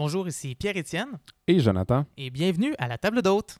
[0.00, 2.06] Bonjour, ici Pierre-Étienne Et Jonathan.
[2.16, 3.58] et bienvenue à la table d'hôte.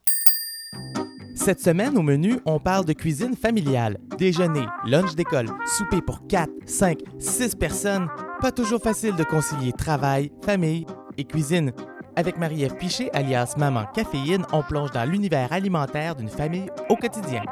[1.35, 3.99] Cette semaine, au menu, on parle de cuisine familiale.
[4.17, 8.07] Déjeuner, lunch d'école, souper pour 4, 5, 6 personnes.
[8.41, 11.73] Pas toujours facile de concilier travail, famille et cuisine.
[12.15, 17.43] Avec Marie-Ève Piché, alias Maman Caféine, on plonge dans l'univers alimentaire d'une famille au quotidien.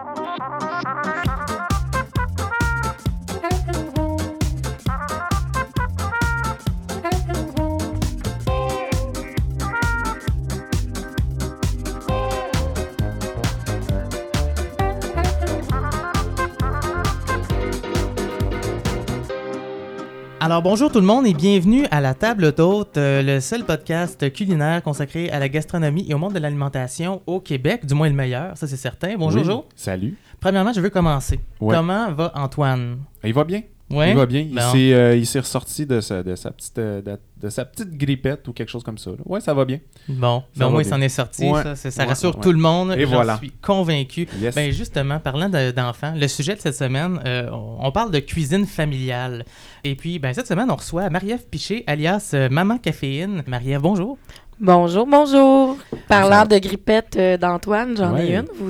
[20.50, 24.34] Alors bonjour tout le monde et bienvenue à la table d'hôte, euh, le seul podcast
[24.34, 28.16] culinaire consacré à la gastronomie et au monde de l'alimentation au Québec, du moins le
[28.16, 29.16] meilleur, ça c'est certain.
[29.16, 29.44] Bonjour.
[29.44, 29.66] Jo.
[29.76, 30.18] Salut.
[30.40, 31.40] Premièrement, je veux commencer.
[31.62, 31.76] Ouais.
[31.76, 32.98] Comment va Antoine?
[33.24, 33.62] Il va bien.
[33.92, 34.12] Ouais?
[34.12, 34.42] Il va bien.
[34.42, 37.66] Il s'est, euh, il s'est ressorti de sa, de, sa petite, euh, de, de sa
[37.66, 39.10] petite grippette ou quelque chose comme ça.
[39.12, 39.18] là.
[39.26, 39.80] Ouais, ça va bien.
[40.08, 41.64] Bon, Ça ben, au moins il s'en est sorti, Ouais.
[41.64, 42.42] ça, ça Ouais, rassure ouais.
[42.42, 42.94] tout le monde.
[42.98, 43.38] Et voilà.
[43.38, 44.28] suis convaincu.
[44.40, 44.54] Yes.
[44.54, 48.66] Ben justement, parlant de- d'enfants, le sujet de cette semaine, euh, on parle de cuisine
[48.68, 49.44] familiale.
[49.84, 53.44] Et puis, ben, cette semaine, on reçoit Marie-Ève Piché, alias euh, Maman Caféine.
[53.48, 54.18] Marie-Ève, bonjour.
[54.62, 55.78] Bonjour, bonjour.
[56.10, 58.36] Parlant de grippette euh, d'Antoine, j'en ai Ouais.
[58.36, 58.46] une.
[58.60, 58.70] Vous,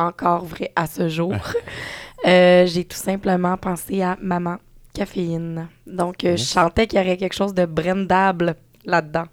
[0.00, 1.34] encore vrai à ce jour,
[2.26, 4.56] euh, j'ai tout simplement pensé à Maman
[4.94, 5.68] Caféine.
[5.86, 9.24] Donc, euh, je sentais qu'il y aurait quelque chose de brandable là-dedans.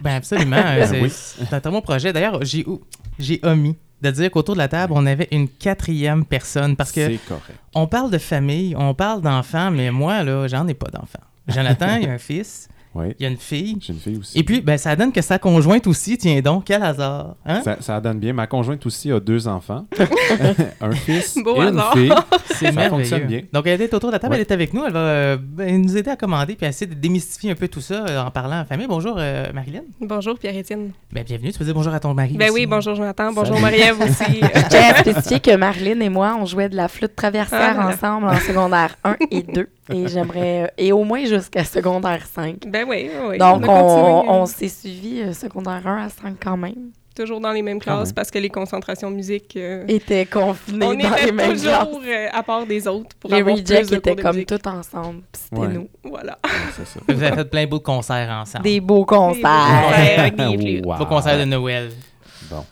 [0.00, 0.56] Ben, absolument.
[0.56, 1.10] euh, c'est Oui.
[1.10, 2.12] c'est un très bon projet.
[2.12, 2.82] D'ailleurs, j'ai ou-
[3.18, 7.06] j'ai omis de dire qu'autour de la table, on avait une quatrième personne parce que
[7.06, 7.58] C'est correct.
[7.74, 11.20] on parle de famille, on parle d'enfants, mais moi, là, j'en ai pas d'enfants.
[11.48, 13.14] Jonathan, il y a un fils, Oui.
[13.18, 13.76] il y a une fille.
[13.80, 14.38] J'ai une fille aussi.
[14.38, 17.36] Et puis, ben, ça donne que sa conjointe aussi, tiens donc, quel hasard.
[17.46, 17.62] Hein?
[17.62, 18.32] Ça, ça donne bien.
[18.34, 19.86] Ma conjointe aussi a deux enfants.
[20.80, 21.92] un fils Beau et une hasard.
[21.94, 22.12] fille.
[22.46, 22.90] C'est Ça merveilleux.
[22.90, 23.40] fonctionne bien.
[23.52, 24.38] Donc, elle est autour de la table, Ouais.
[24.40, 24.84] elle est avec nous.
[24.84, 27.80] Elle va euh, ben, nous aider à commander puis essayer de démystifier un peu tout
[27.80, 28.86] ça euh, en parlant en famille.
[28.86, 29.82] Bonjour, euh, Marilyn.
[30.00, 30.90] Bonjour Pierre-Étienne.
[31.12, 31.50] Ben, bienvenue.
[31.52, 32.36] Tu peux dire bonjour à ton mari.
[32.36, 32.60] Ben aussi?
[32.60, 33.58] oui, bonjour Jonathan, bonjour.
[33.58, 34.40] Marie-Ève aussi.
[34.42, 37.88] Je tiens à spécifier que Marlène et moi, on jouait de la flûte traversière Ah
[37.88, 39.68] ensemble en secondaire 1 et 2.
[39.90, 40.62] Et j'aimerais.
[40.64, 42.66] euh, et au moins jusqu'à secondaire 5.
[42.68, 43.38] ben oui, oui, oui.
[43.38, 46.90] Donc, on, euh, s'est suivi euh, secondaire 1 à 5 quand même.
[47.16, 48.14] toujours dans les mêmes classes même.
[48.14, 51.84] parce que les concentrations musique, euh, Était confinés on dans était les mêmes classes.
[51.86, 54.22] toujours euh, à part des autres pour Les avoir rejects plus de étaient cours de
[54.22, 54.48] comme musique.
[54.48, 55.22] tous ensemble.
[55.32, 55.68] puis C'était Ouais.
[55.68, 55.88] nous.
[56.04, 56.38] Voilà.
[56.76, 57.00] C'est ça.
[57.08, 58.64] Vous avez fait plein de beaux concerts ensemble.
[58.64, 59.42] Des beaux concerts.
[59.42, 60.18] concerts.
[60.20, 60.86] avec des flûtes.
[60.86, 60.96] Wow.
[60.98, 61.90] Beaux concerts de Noël.
[62.50, 62.64] Bon.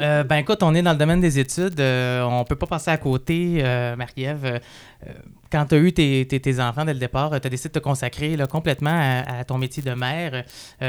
[0.00, 1.80] Euh, ben écoute, on est dans le domaine des études.
[1.80, 4.44] euh, on peut pas passer à côté, euh, Marie-Ève.
[4.44, 4.58] Euh,
[5.06, 5.12] euh,
[5.50, 7.74] quand tu as eu tes, tes- tes enfants dès le départ, tu as décidé de
[7.78, 10.44] te consacrer là, complètement à, à ton métier de mère.
[10.80, 10.84] tu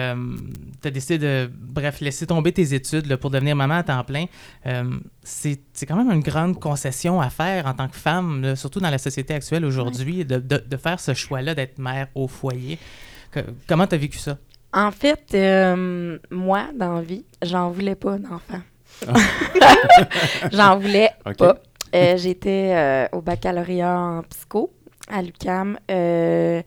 [0.87, 4.25] as décidé de, bref, laisser tomber tes études là, pour devenir maman à temps plein.
[4.65, 4.83] Euh,
[5.23, 8.79] c'est c'est quand même une grande concession à faire en tant que femme, là, surtout
[8.79, 12.79] dans la société actuelle aujourd'hui, de, de- de faire ce choix-là d'être mère au foyer.
[13.31, 14.37] Que- comment tu as vécu ça?
[14.73, 18.61] En fait, euh, moi, dans la vie, j'en voulais pas d'enfant.
[20.51, 21.57] j'en voulais pas.
[21.95, 24.71] Euh, J'étais euh, au baccalauréat en psycho
[25.09, 25.77] à l'UCAM.
[25.89, 26.61] Euh,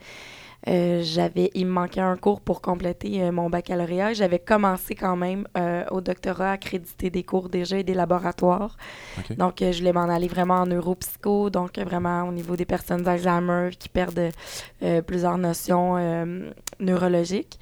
[0.66, 4.12] j'avais, il me manquait un cours pour compléter mon baccalauréat.
[4.12, 5.46] J'avais commencé quand même
[5.90, 8.76] au doctorat à créditer des cours déjà et des laboratoires.
[9.38, 13.70] Donc, je voulais m'en aller vraiment en neuropsycho, donc vraiment au niveau des personnes d'Alzheimer
[13.78, 14.30] qui perdent
[15.06, 15.96] plusieurs notions
[16.78, 17.58] neurologiques.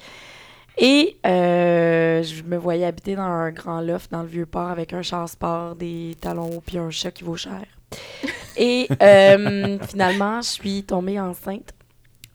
[0.81, 5.01] Et euh, je me voyais habiter dans un grand loft dans le Vieux-Port avec un
[5.01, 7.65] char-sport, des talons hauts puis un chat qui vaut cher.
[8.57, 11.73] Et euh, finalement, je suis tombée enceinte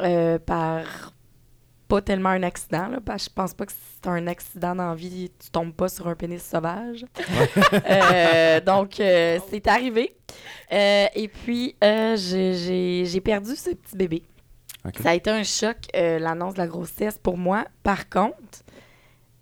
[0.02, 1.12] euh, par
[1.88, 4.88] pas tellement un accident, là, parce que je pense pas que c'est un accident dans
[4.88, 7.04] la vie, tu tombes pas sur un pénis sauvage.
[7.90, 10.14] Euh, donc, euh, c'est arrivé.
[10.72, 14.22] Euh, et puis, j'ai perdu ce petit bébé.
[15.02, 17.64] Ça a été un choc, euh, l'annonce de la grossesse pour moi.
[17.82, 18.62] Par contre,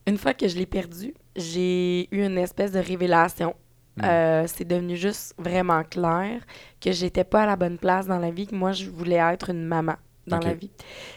[0.07, 3.55] une fois que je l'ai perdu, j'ai eu une espèce de révélation.
[3.97, 4.05] Mm.
[4.05, 6.43] Euh, c'est devenu juste vraiment clair
[6.81, 9.51] que j'étais pas à la bonne place dans la vie, que moi, je voulais être
[9.51, 9.97] une maman
[10.27, 10.71] dans la vie.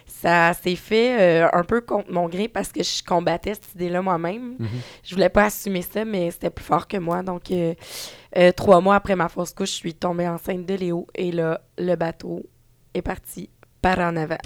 [0.05, 4.01] Ça s'est fait euh, un peu contre mon gré parce que je combattais cette idée-là
[4.01, 4.55] moi-même.
[4.57, 4.67] Mhm.
[5.03, 7.21] Je voulais pas assumer ça, mais c'était plus fort que moi.
[7.21, 7.73] Donc, euh,
[8.37, 11.07] euh, trois mois après ma fausse couche, je suis tombée enceinte de Léo.
[11.15, 12.43] Et là, le bateau
[12.93, 13.49] est parti
[13.85, 14.37] par en avant,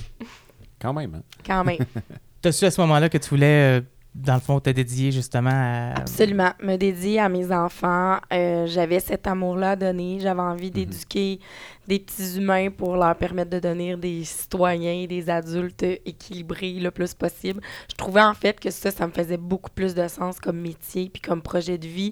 [0.81, 1.23] Quand même, hein?
[1.45, 1.77] quand même.
[2.41, 3.81] T'as su à ce moment-là que tu voulais, euh,
[4.13, 5.93] dans le fond, te dédier justement à.
[5.99, 6.51] Absolument.
[6.61, 8.17] Me dédier à mes enfants.
[8.33, 10.19] Euh, j'avais cet amour-là à donner.
[10.19, 11.39] J'avais envie d'éduquer
[11.87, 17.13] des petits humains pour leur permettre de devenir des citoyens, des adultes équilibrés le plus
[17.13, 17.61] possible.
[17.89, 21.09] Je trouvais en fait que ça, ça me faisait beaucoup plus de sens comme métier
[21.09, 22.11] puis comme projet de vie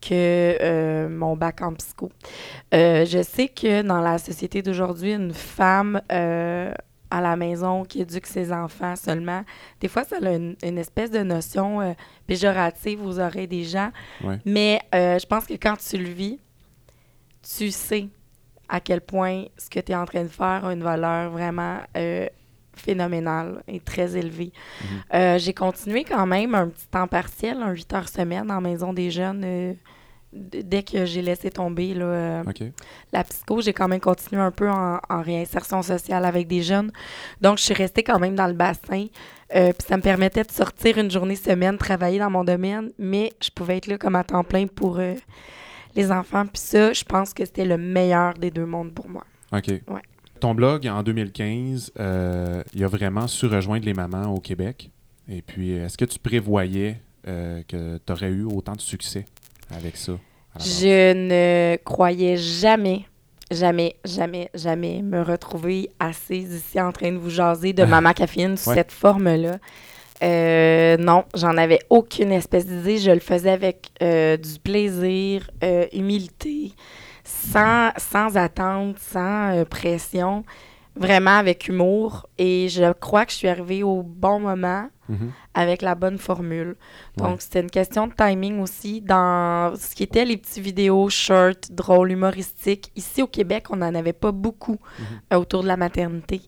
[0.00, 2.10] que euh, mon bac en psycho.
[2.74, 6.72] Euh, je sais que dans la société d'aujourd'hui, une femme euh,
[7.10, 9.44] à la maison qui éduque ses enfants seulement,
[9.80, 11.94] des fois, ça a une, une espèce de notion
[12.26, 13.90] péjorative aux oreilles des gens.
[14.22, 14.38] Ouais.
[14.44, 16.38] Mais je pense que quand tu le vis,
[17.42, 18.08] tu sais
[18.68, 21.78] à quel point ce que tu es en train de faire a une valeur vraiment
[22.78, 24.52] phénoménale et très élevée.
[24.80, 24.86] Mhm.
[25.14, 28.92] Euh, j'ai continué quand même un petit temps partiel, un 8 heures semaine en maison
[28.92, 29.42] des jeunes.
[29.44, 29.72] euh,
[30.30, 32.62] dès que j'ai laissé tomber là, euh, OK.
[33.14, 36.92] la psycho, j'ai quand même continué un peu en, en réinsertion sociale avec des jeunes.
[37.40, 39.06] Donc, je suis restée quand même dans le bassin.
[39.54, 43.32] Euh, puis ça me permettait de sortir une journée semaine, travailler dans mon domaine, mais
[43.42, 45.14] je pouvais être là comme à temps plein pour euh,
[45.96, 46.44] les enfants.
[46.44, 49.24] Puis ça, je pense que c'était le meilleur des deux mondes pour moi.
[49.52, 49.68] OK.
[49.68, 50.02] Ouais.
[50.40, 54.90] Ton blog, en 2015, euh, il a vraiment su rejoindre les mamans au Québec.
[55.28, 59.24] Et puis, est-ce que tu prévoyais euh, que tu aurais eu autant de succès
[59.74, 60.12] avec ça?
[60.58, 63.04] Je ne croyais jamais,
[63.50, 68.56] jamais, jamais, jamais me retrouver assise ici en train de vous jaser de Maman Caféine
[68.56, 68.76] sous Ouais.
[68.76, 69.58] cette forme-là.
[70.22, 72.98] Euh, non, j'en avais aucune espèce d'idée.
[72.98, 75.48] Je le faisais avec euh, du plaisir,
[75.92, 76.72] humilité,
[77.52, 80.44] sans, sans attente, sans euh, pression,
[80.96, 82.26] vraiment avec humour.
[82.38, 85.30] Et je crois que je suis arrivée au bon moment Mhm.
[85.54, 86.76] avec la bonne formule.
[87.16, 87.36] Donc, Ouais.
[87.38, 89.00] c'était une question de timing aussi.
[89.00, 93.94] Dans ce qui était les petits vidéos short, drôles, humoristiques, ici au Québec, on n'en
[93.94, 95.04] avait pas beaucoup Mhm.
[95.32, 96.42] euh, autour de la maternité.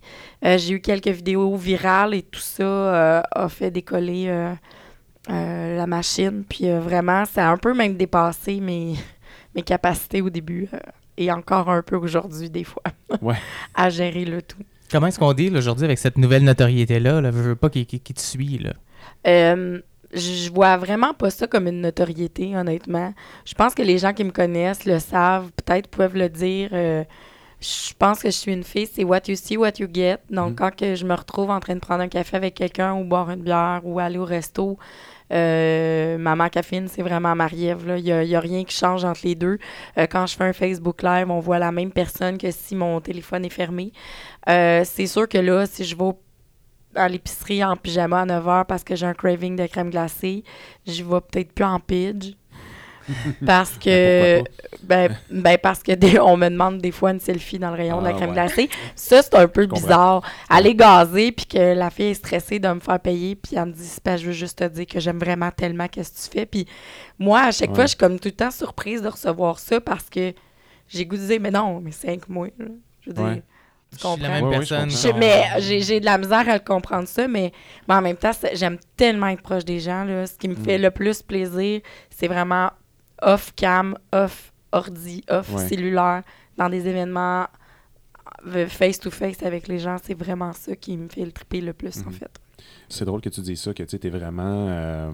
[0.45, 4.27] Euh, J'ai eu quelques vidéos virales et tout ça euh, a fait décoller
[5.29, 6.45] la machine.
[6.49, 8.95] Puis vraiment, ça a un peu même dépassé mes,
[9.55, 10.69] mes capacités au début.
[10.75, 10.79] euh,
[11.17, 12.83] et encore un peu aujourd'hui, des fois,
[13.23, 13.35] Ouais.
[13.75, 14.57] à gérer le tout.
[14.91, 17.21] Comment est-ce qu'on deal aujourd'hui avec cette nouvelle notoriété-là?
[17.21, 17.31] Là?
[17.31, 18.59] Je veux pas qui, qui, qui te suit.
[18.59, 18.73] Là?
[19.27, 19.81] Euh,
[20.15, 23.13] je vois vraiment pas ça comme une notoriété, honnêtement.
[23.45, 26.71] Je pense que les gens qui me connaissent le savent, peut-être peuvent le dire.
[26.73, 27.05] euh,
[27.61, 30.17] je pense que je suis une fille, c'est what you see, what you get.
[30.31, 30.57] Donc, Mhm.
[30.57, 33.31] quand que je me retrouve en train de prendre un café avec quelqu'un ou boire
[33.31, 34.79] une bière ou aller au resto,
[35.33, 37.95] euh, Maman Caféine, c'est vraiment Marie-Ève.
[37.99, 39.59] Il n'y a, rien qui change entre les deux.
[39.99, 43.01] Euh, quand je fais un Facebook Live, on voit la même personne que si mon
[43.01, 43.93] téléphone est fermé.
[44.49, 46.13] Euh, c'est sûr que là, si je vais
[46.95, 50.43] à l'épicerie en pyjama à 9h parce que j'ai un craving de crème glacée,
[50.87, 52.35] j'y vais peut-être plus en pidge.
[53.47, 54.43] Parce que,
[54.83, 57.77] Ben, ben, ben parce que des- on me demande des fois une selfie dans le
[57.77, 58.35] rayon de la Ah, crème ouais.
[58.35, 58.69] glacée.
[58.95, 60.23] Ça, c'est un peu bizarre.
[60.49, 63.73] Aller gazer, puis que la fille est stressée de me faire payer, puis elle me
[63.73, 66.39] dit, c'est pas, je veux juste te dire que j'aime vraiment tellement qu'est-ce que tu
[66.39, 66.47] fais.
[66.47, 66.67] Puis
[67.19, 67.75] moi, à chaque Ouais.
[67.77, 70.33] fois, je suis comme tout le temps surprise de recevoir ça parce que
[70.89, 72.67] j'ai goût de dire, mais non, mais cinq mois, là.
[73.03, 73.37] Je veux dire, Ouais.
[73.37, 73.43] tu
[73.93, 74.29] Je suis la comprends?
[74.29, 74.89] même je personne.
[74.89, 74.97] comprends.
[75.03, 77.53] Je- qu'on- mais j'ai j'ai de la misère à le comprendre ça, mais,
[77.89, 80.05] mais en même temps, j'aime tellement être proche des gens.
[80.05, 80.27] Là.
[80.27, 80.65] Ce qui me Mm.
[80.65, 82.71] fait le plus plaisir, c'est vraiment
[83.23, 85.69] off cam, off ordi, off Ouais.
[85.69, 86.23] cellulaire,
[86.57, 87.47] dans des événements
[88.47, 89.97] euh, face-to-face avec les gens.
[90.03, 92.13] C'est vraiment ça qui me fait le triper le plus, en Mhm.
[92.13, 92.31] fait.
[92.89, 95.11] C'est drôle que tu dises ça, que tu es vraiment, euh,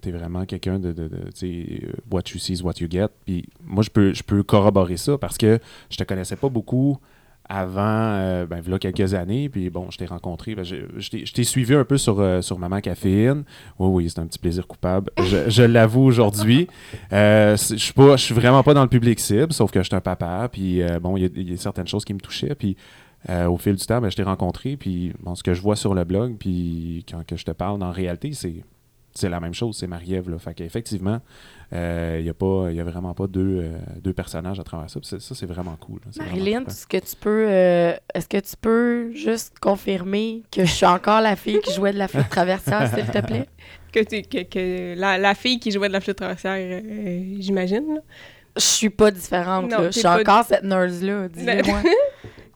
[0.00, 2.88] t'es vraiment quelqu'un de, de, de, tu sais, euh, what you see is what you
[2.90, 3.08] get.
[3.24, 5.58] Puis moi, je peux, je peux corroborer ça parce que
[5.90, 6.98] je te connaissais pas beaucoup
[7.50, 9.48] avant, euh, ben, voilà quelques années.
[9.48, 10.54] Puis bon, je t'ai rencontré.
[10.54, 10.76] ben, je
[11.32, 13.42] t'ai- suivi un peu sur, euh, sur Maman Caféine.
[13.78, 15.10] Oui, oui, c'est un petit plaisir coupable.
[15.18, 16.68] Je, l'avoue aujourd'hui.
[17.12, 19.86] Euh, je suis pas, je suis vraiment pas dans le public cible, sauf que je
[19.88, 20.48] suis un papa.
[20.52, 22.54] Puis bon, il y, a- il y a certaines choses qui me touchaient.
[22.54, 22.76] Puis
[23.28, 24.76] au fil du temps, ben, je t'ai rencontré.
[24.76, 27.82] Puis bon, ce que je vois sur le blog, puis quand que je te parle,
[27.82, 30.38] en réalité, c'est la même chose, c'est Marie-Ève.
[30.38, 31.20] Fait qu'effectivement,
[31.72, 33.70] il n'y a, pas- y a vraiment pas deux, euh,
[34.02, 34.98] deux personnages à travers ça.
[35.02, 36.00] Ça, c'est vraiment cool.
[36.18, 40.86] Marilyn, est-ce que tu peux euh, est-ce que tu peux juste confirmer que je suis
[40.86, 43.46] encore la fille qui jouait de la flûte traversière, s'il te plaît?
[43.92, 47.94] Que, que, que la, la fille qui jouait de la flûte traversière, euh, j'imagine.
[47.94, 48.00] là.
[48.56, 49.70] Je suis pas différente.
[49.70, 51.28] Je suis encore cette nurse-là,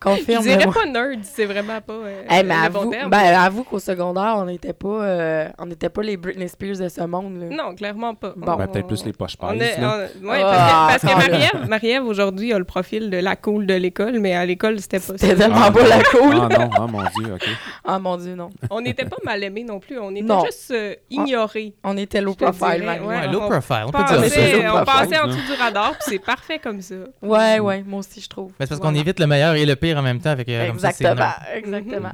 [0.06, 3.10] Je dirais pas nerd, c'est vraiment pas euh, Hey, mais le bon avoue, terme.
[3.10, 6.88] ben, avoue qu'au secondaire, on n'était pas, euh, on n'était pas les Britney Spears de
[6.88, 7.38] ce monde.
[7.40, 7.56] Là.
[7.56, 8.32] Non, clairement pas.
[8.36, 8.56] Bon.
[8.56, 10.06] Ben, peut-être plus les poches On est, là.
[10.22, 11.66] on- ouais, Ah, parce que, parce que attends, là.
[11.66, 15.06] Marie-Ève, aujourd'hui, a le profil de la cool de l'école, mais à l'école, c'était pas
[15.06, 15.14] ça.
[15.18, 15.88] C'était tellement Ah, beau non.
[15.88, 16.34] la cool.
[16.50, 17.48] Ah non, ah mon Dieu, ok.
[17.84, 18.50] Ah mon Dieu, non.
[18.70, 20.44] On n'était pas mal aimés non plus, on était Non.
[20.44, 21.74] juste euh, ignorés.
[21.84, 23.00] On était low profile, dirais, Marie.
[23.00, 23.14] ouais.
[23.26, 24.28] Ouais, low on profile, on peut On dire ça.
[24.28, 24.74] c'est passait, ça.
[24.80, 26.94] on passait en dessous du radar, puis c'est parfait comme ça.
[27.22, 28.52] Ouais, ouais, moi aussi, je trouve.
[28.58, 30.68] Mais c'est parce qu'on évite le meilleur et le pire en même temps avec euh,
[30.68, 31.64] comme ça, c'est Exactement, nerd.
[31.64, 32.12] exactement.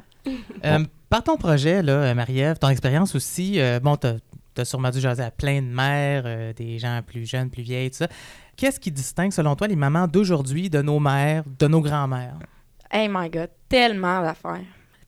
[0.65, 4.15] Euh, par ton projet, là, euh, Marie-Ève, ton expérience aussi, euh, bon, t'as
[4.57, 7.89] as sûrement dû jaser à plein de mères, euh, des gens plus jeunes, plus vieilles,
[7.89, 8.07] tout ça.
[8.57, 12.35] Qu'est-ce qui distingue, selon toi, les mamans d'aujourd'hui de nos mères, de nos grands-mères?
[12.91, 14.59] Hey my God, tellement d'affaires.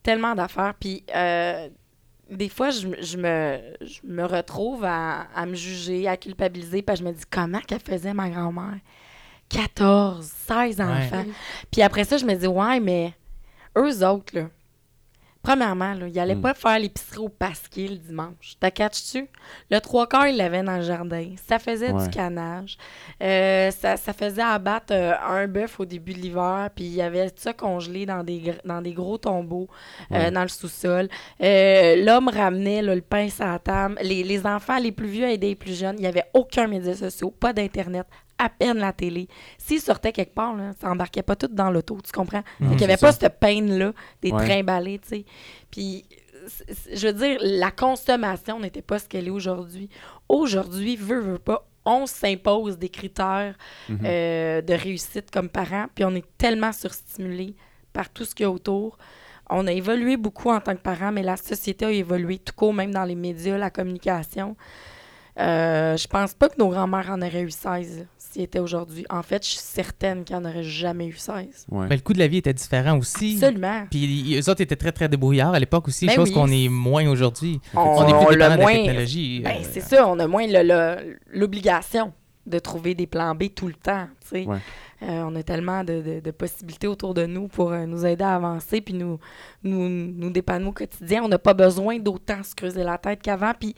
[0.02, 0.74] Tellement d'affaires.
[0.80, 1.68] Puis euh,
[2.32, 6.82] des fois, je, me- je me, je me retrouve à, à me juger, à culpabiliser,
[6.82, 8.78] puis je me dis comment qu'elle faisait ma grand-mère?
[9.54, 11.26] 14, 16 enfants.
[11.72, 13.14] Puis après ça, je me dis, ouais, mais
[13.78, 14.48] eux autres, là,
[15.42, 16.42] premièrement, là, ils n'allaient Mm.
[16.42, 18.56] pas faire l'épicerie au Pasquier le dimanche.
[18.62, 19.28] T'as catches-tu?
[19.70, 21.34] Le trois quarts, ils l'avaient dans le jardin.
[21.48, 22.04] Ça faisait Ouais.
[22.04, 22.78] du canage.
[23.22, 27.02] Euh, ça, ça faisait abattre euh, un bœuf au début de l'hiver, puis il y
[27.02, 29.68] avait ça congelé dans des, dans des gros tombeaux
[30.14, 30.32] euh, Ouais.
[30.32, 31.10] dans le sous-sol.
[31.42, 33.98] L'homme ramenait là, le pain sur la table.
[34.02, 35.96] Les, les enfants les plus vieux aidaient les plus jeunes.
[35.98, 38.08] Il n'y avait aucun média social, pas d'Internet,
[38.44, 39.28] à peine la télé.
[39.58, 42.44] S'ils sortaient quelque part, là, ça embarquait pas tout dans l'auto, tu comprends?
[42.60, 44.46] Fait qu'il n'y avait pas cette peine-là, des Ouais.
[44.46, 45.26] trimballés, tu sais.
[45.72, 46.06] Puis,
[46.94, 49.90] je veux dire, la consommation n'était pas ce qu'elle est aujourd'hui.
[50.28, 53.56] Aujourd'hui, veut, veut pas, on s'impose des critères
[53.90, 54.00] Mhm.
[54.06, 57.56] euh, de réussite comme parents, puis on est tellement surstimulé
[57.94, 58.98] par tout ce qu'il y a autour.
[59.50, 62.74] On a évolué beaucoup en tant que parents, mais la société a évolué tout court,
[62.74, 64.56] même dans les médias, la communication.
[65.40, 68.06] Euh, je pense pas que nos grands-mères en auraient eu 16
[68.42, 69.06] étaient aujourd'hui.
[69.10, 71.66] En fait, je suis certaine qu'ils n'en auraient jamais eu 16.
[71.70, 71.86] Ouais.
[71.90, 73.36] Mais le coût de la vie était différent aussi.
[73.36, 73.86] Absolument.
[73.92, 76.34] Puis eux autres étaient très, très débrouillards à l'époque aussi, Ben chose oui.
[76.34, 77.60] qu'on est moins aujourd'hui.
[77.76, 79.42] On, On est plus dépendant de la moins- technologie.
[79.42, 82.14] Ben, euh, c'est ça, on a moins le- le- l'obligation
[82.46, 84.08] de trouver des plans B tout le temps.
[84.22, 84.46] tu sais.
[84.46, 84.58] Ouais.
[85.04, 88.24] Euh, on a tellement de, de- de possibilités autour de nous pour euh, nous aider
[88.24, 89.20] à avancer puis nous,
[89.64, 91.24] nous, nous dépanner au quotidien.
[91.24, 93.52] On n'a pas besoin d'autant se creuser la tête qu'avant.
[93.60, 93.76] Puis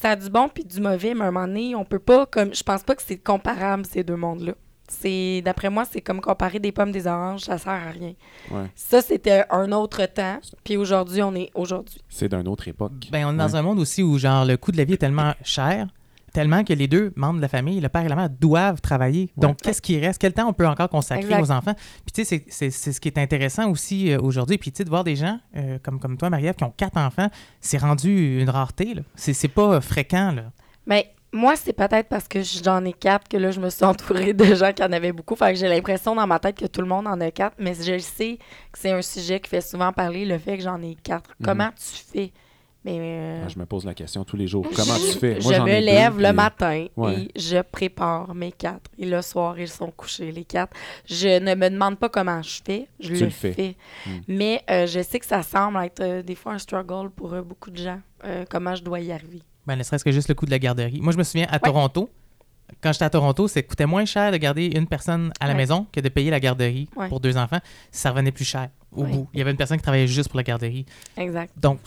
[0.00, 2.26] ça a du bon puis du mauvais, mais à un moment donné, on peut pas
[2.26, 2.54] comme.
[2.54, 4.52] Je pense pas que c'est comparable ces deux mondes-là.
[4.88, 8.12] C'est d'après moi, c'est comme comparer des pommes des oranges, ça sert à rien.
[8.52, 8.70] Ouais.
[8.76, 12.00] Ça, c'était un autre temps, puis aujourd'hui, on est aujourd'hui.
[12.08, 12.92] C'est d'une autre époque.
[13.10, 13.56] Ben, on est dans Ouais.
[13.56, 15.88] un monde aussi où genre le coût de la vie est tellement cher,
[16.36, 19.30] tellement que les deux membres de la famille, le père et la mère, doivent travailler.
[19.38, 20.20] Donc, qu'est-ce qui reste?
[20.20, 21.40] Quel temps on peut encore consacrer Exact.
[21.42, 21.74] aux enfants?
[21.74, 24.58] Puis, tu sais, c'est- c'est c'est ce qui est intéressant aussi euh, aujourd'hui.
[24.58, 26.98] Puis, tu sais, de voir des gens euh, comme, comme toi, Marie-Ève, qui ont quatre
[26.98, 27.28] enfants,
[27.60, 28.94] c'est rendu une rareté.
[29.14, 30.32] C'est c'est pas euh, fréquent.
[30.32, 30.52] Là.
[30.86, 34.32] Mais moi, c'est peut-être parce que j'en ai quatre que là, je me suis entourée
[34.34, 35.36] de gens qui en avaient beaucoup.
[35.36, 37.56] Fait que j'ai l'impression dans ma tête que tout le monde en a quatre.
[37.58, 38.38] Mais je le sais
[38.72, 41.30] que c'est un sujet qui fait souvent parler, le fait que j'en ai quatre.
[41.40, 41.46] Mhm.
[41.46, 42.32] Comment tu fais?
[42.86, 44.64] Mais euh, Ah, je me pose la question tous les jours.
[44.76, 45.40] Comment je- tu fais?
[45.40, 47.22] Je Moi, j'en me ai deux, lève le puis- matin Ouais.
[47.22, 48.88] et je prépare mes quatre.
[48.96, 50.72] Et le soir, ils sont couchés, les quatre.
[51.04, 52.86] Je ne me demande pas comment je fais.
[53.00, 53.52] Je Tu le le fais.
[53.52, 53.76] fais.
[54.06, 54.10] Mm.
[54.28, 57.42] Mais euh, je sais que ça semble être euh, des fois un struggle pour euh,
[57.42, 58.00] beaucoup de gens.
[58.24, 59.42] euh, comment je dois y arriver.
[59.66, 61.00] Ben, ne serait-ce que juste le coût de la garderie.
[61.02, 62.08] Moi, je me souviens à Toronto,
[62.80, 65.56] quand j'étais à Toronto, ça coûtait moins cher de garder une personne à la Ouais.
[65.58, 67.08] maison que de payer la garderie Ouais.
[67.08, 67.58] pour deux enfants.
[67.90, 69.10] Ça revenait plus cher au Ouais.
[69.10, 69.28] bout.
[69.34, 70.86] Il y avait une personne qui travaillait juste pour la garderie.
[71.16, 71.52] Exact.
[71.58, 71.78] Donc,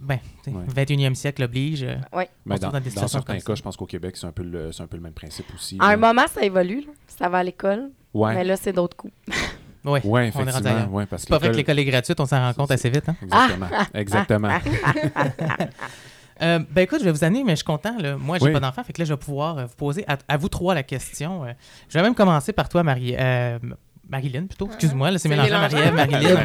[0.00, 0.64] ben, Ouais.
[0.86, 1.82] 21e siècle oblige.
[1.82, 4.16] euh, On se dans, trouve dans des dans situations certains cas, je pense qu'au Québec,
[4.16, 5.76] c'est un, peu le- c'est un peu le même principe aussi.
[5.80, 6.80] À un moment, ça évolue.
[6.82, 6.92] là.
[7.06, 7.90] Ça va à l'école.
[8.14, 9.12] Ouais, Mais là, c'est d'autres coups.
[9.84, 10.86] ouais, ouais, on est rendu effectivement.
[10.96, 13.08] Ouais, parce C'est pas vrai que l'école- est gratuite, on s'en rend compte assez vite.
[13.08, 13.16] hein.
[13.22, 13.68] Exactement.
[13.94, 14.48] Exactement.
[16.40, 17.98] Euh, ben écoute, je vais vous amener, mais je suis content.
[17.98, 18.16] Là.
[18.16, 18.52] Moi, j'ai Oui.
[18.52, 20.72] pas d'enfant, fait que là, je vais pouvoir euh, vous poser à, à vous trois
[20.72, 21.44] la question.
[21.44, 21.52] Euh,
[21.88, 23.16] je vais même commencer par toi, Marie.
[23.18, 23.58] euh,
[24.08, 24.66] Marilyn, plutôt.
[24.68, 25.50] Excuse-moi, là, c'est mélangé.
[25.50, 26.36] Marie-Ève, Marilyn.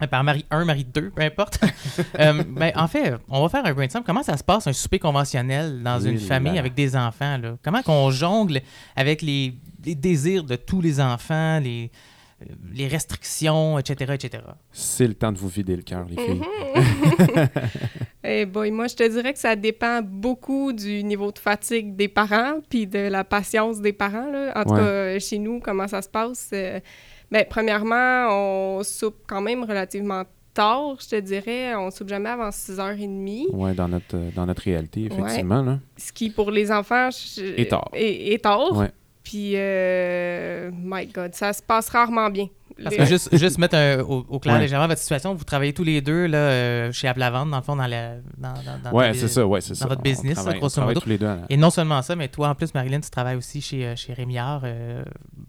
[0.00, 0.04] De.
[0.04, 1.60] Euh, Par Marie 1, Marie 2, peu importe.
[2.18, 4.04] Euh, ben, en fait, on va faire un brainstorm.
[4.04, 6.60] Comment ça se passe, un souper conventionnel dans Oui une famille là.
[6.60, 7.38] avec des enfants?
[7.38, 7.56] Là?
[7.62, 8.60] Comment qu'on jongle
[8.96, 11.90] avec les, les désirs de tous les enfants, les,
[12.72, 14.42] les restrictions, etc., etc.
[14.72, 16.40] C'est le temps de vous vider le cœur, les filles.
[16.40, 17.48] Mhm.
[18.26, 22.08] Eh boy, moi, je te dirais que ça dépend beaucoup du niveau de fatigue des
[22.08, 24.30] parents puis de la patience des parents.
[24.30, 24.52] Là.
[24.56, 24.78] En tout Ouais.
[24.80, 26.48] cas, euh, chez nous, comment ça se passe?
[26.54, 26.80] euh,
[27.30, 31.74] ben, premièrement, on soupe quand même relativement tard, je te dirais.
[31.74, 33.48] On soupe jamais avant 6h30.
[33.52, 35.62] Ouais, dans notre, euh, dans notre réalité, effectivement.
[35.62, 35.78] Là.
[35.96, 37.88] Ce qui, pour les enfants, je- Et tard.
[37.92, 38.76] Est, est tard.
[38.76, 38.90] Ouais.
[39.24, 42.48] Puis, euh, my God, ça se passe rarement bien.
[42.82, 44.60] Parce que juste, juste mettre un- au, au clair Ouais.
[44.62, 47.76] légèrement votre situation, vous travaillez tous les deux là, euh, chez Aplavante, dans le fond,
[47.76, 48.16] dans la.
[48.36, 49.86] Dans, dans, dans Ouais, les- c'est ça, ouais, c'est ça.
[49.86, 50.98] votre On business, là, grosso modo.
[51.00, 51.26] tous les deux.
[51.26, 53.86] à la- Et non seulement ça, mais toi, en plus, Marilyn, tu travailles aussi chez,
[53.86, 55.04] euh, chez Rémiard euh,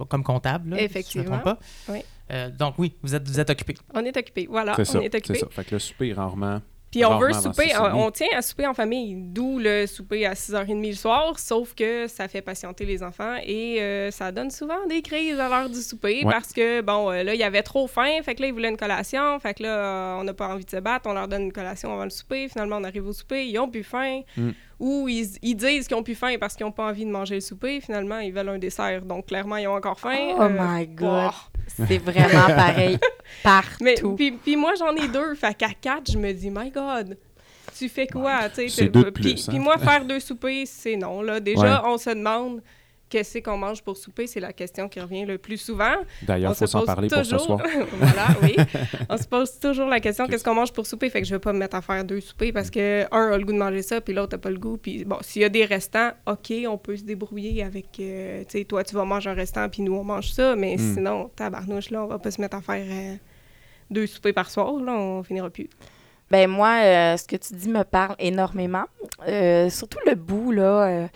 [0.09, 0.69] comme comptable.
[0.69, 1.39] là, si je me Effectivement.
[1.39, 1.59] trompe pas.
[1.89, 1.99] Oui.
[2.31, 3.75] Euh, donc, oui, vous êtes, vous êtes occupé.
[3.93, 4.47] On est occupé.
[4.49, 5.47] Voilà, C'est ça, on est c'est ça.
[5.49, 6.59] Fait que le souper, rarement.
[6.95, 7.91] Puis on veut souper, 6h30.
[7.93, 11.73] on, on tient à souper en famille, d'où le souper à 6h30 le soir, sauf
[11.73, 15.69] que ça fait patienter les enfants et euh, ça donne souvent des crises à l'heure
[15.69, 16.31] du souper Ouais.
[16.31, 18.69] parce que, bon, euh, là, il y avait trop faim, fait que là, ils voulaient
[18.69, 21.27] une collation, fait que là, euh, on n'a pas envie de se battre, on leur
[21.27, 24.21] donne une collation avant le souper, finalement, on arrive au souper, ils ont plus faim,
[24.37, 24.51] Mm.
[24.79, 27.35] Ou ils, ils disent qu'ils ont plus faim parce qu'ils n'ont pas envie de manger
[27.35, 30.33] le souper, finalement, ils veulent un dessert, donc clairement, ils ont encore faim.
[30.37, 31.31] Oh Euh, my God.
[31.67, 32.97] C'est vraiment pareil
[33.43, 33.83] partout.
[33.83, 35.33] Mais puis, puis moi, j'en ai deux.
[35.35, 37.17] Fait qu'à quatre, je me dis, my God,
[37.77, 38.49] tu fais quoi?
[38.49, 39.11] tu sais, hein.
[39.49, 41.21] puis moi, faire deux soupers, c'est non.
[41.21, 41.39] Là.
[41.39, 42.61] Déjà, on se demande
[43.09, 44.27] qu'est-ce qu'on mange pour souper.
[44.27, 45.93] C'est la question qui revient le plus souvent.
[46.23, 47.61] D'ailleurs, On il faut se s'en pose parler pour ce toujours- soir.
[47.99, 48.55] voilà, oui.
[49.09, 51.09] On se pose toujours la question qu'est-ce qu'on mange pour souper?
[51.09, 53.37] Fait que je vais pas me mettre à faire deux soupers parce que un a
[53.37, 54.77] le goût de manger ça, puis l'autre a pas le goût.
[54.77, 57.85] Puis bon, s'il y a des restants, OK, on peut se débrouiller avec.
[57.99, 60.55] euh, tu sais, toi, tu vas manger un restant, puis nous, on mange ça.
[60.55, 60.93] Mais Mm.
[60.95, 63.15] sinon, tabarnouche, là, on va pas se mettre à faire euh,
[63.91, 64.73] deux soupers par soir.
[64.81, 65.69] Là, on finira plus.
[66.31, 68.85] Ben moi, euh, ce que tu dis me parle énormément.
[69.27, 71.07] Euh, surtout le bout, là.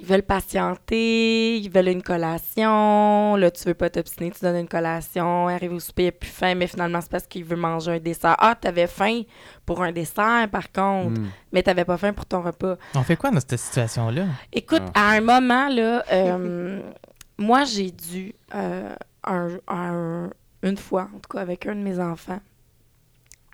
[0.00, 3.36] Ils veulent patienter, ils veulent une collation.
[3.36, 5.48] Là, tu veux pas t'obstiner, tu donnes une collation.
[5.48, 7.98] Arrive au souper, il a plus faim, mais finalement, c'est parce qu'il veut manger un
[8.00, 8.34] dessert.
[8.38, 9.22] Ah, t'avais faim
[9.64, 11.28] pour un dessert, par contre, Hmm.
[11.52, 12.76] mais t'avais pas faim pour ton repas.
[12.94, 14.26] On fait quoi dans cette situation-là?
[14.52, 15.12] Écoute, Ah.
[15.12, 16.80] à un moment, là, euh,
[17.38, 20.30] moi, j'ai dû, euh, un- un-
[20.62, 22.40] une fois, en tout cas, avec un de mes enfants,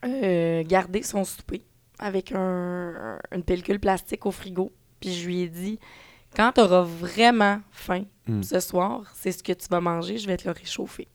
[0.05, 1.63] euh, garder son souper
[1.99, 4.73] avec un- une pellicule plastique au frigo.
[5.01, 5.79] Puis je lui ai dit,
[6.37, 8.43] quand tu auras vraiment faim Mm.
[8.45, 11.09] ce soir, c'est ce que tu vas manger, je vais te le réchauffer.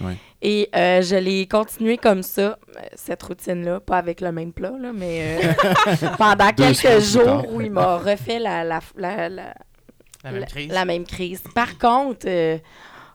[0.00, 0.16] Ouais.
[0.40, 2.56] Et euh, je l'ai continué comme ça,
[2.94, 5.52] cette routine-là, pas avec le même plat, là, mais euh,
[6.18, 9.54] pendant quelques jours où il m'a refait la, la, la, la-
[10.24, 10.72] La même la- crise?
[10.72, 11.42] la même crise.
[11.54, 12.58] Par contre, euh,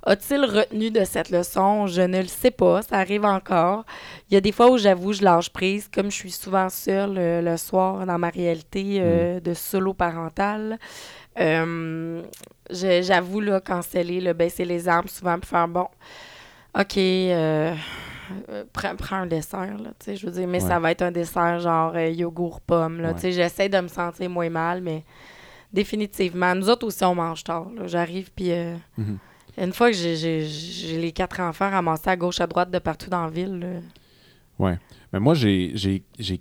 [0.04, 1.88] a-t-il retenu de cette leçon?
[1.88, 2.82] Je ne le sais pas.
[2.82, 3.86] Ça arrive encore.
[4.30, 5.90] Il y a des fois où j'avoue, je lâche prise.
[5.94, 10.78] Comme je suis souvent seule le soir dans ma réalité euh, de solo parental,
[11.40, 12.22] euh,
[12.70, 15.88] j'avoue, là, canceller, là, baisser les armes souvent, puis faire bon.
[16.80, 17.74] OK, euh,
[18.50, 20.68] euh, prends, prends un dessert, là, tu sais, je veux dire, mais Ouais.
[20.70, 23.14] ça va être un dessert genre euh, yogourt pomme, là, Ouais.
[23.16, 25.04] tu sais, j'essaie de me sentir moins mal, mais
[25.74, 28.52] définitivement, nous autres aussi, on mange tard, j'arrive, puis
[28.98, 29.18] Mhm.
[29.58, 33.24] une fois que j'ai- les quatre enfants ramassés à gauche, à droite, de partout dans
[33.26, 34.74] la ville, là,
[35.14, 35.74] Mais moi, j'ai-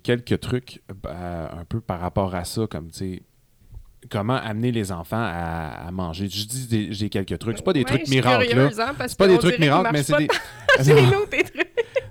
[0.02, 3.22] quelques trucs euh, un peu par rapport à ça, comme, tu sais,
[4.10, 6.28] comment amener les enfants à, à manger.
[6.28, 7.56] Je dis des- j'ai quelques trucs.
[7.58, 10.02] C'est pas des Ouais, trucs miracles, curieuse, hein, parce C'est pas des trucs miracles, mais
[10.02, 10.28] c'est des...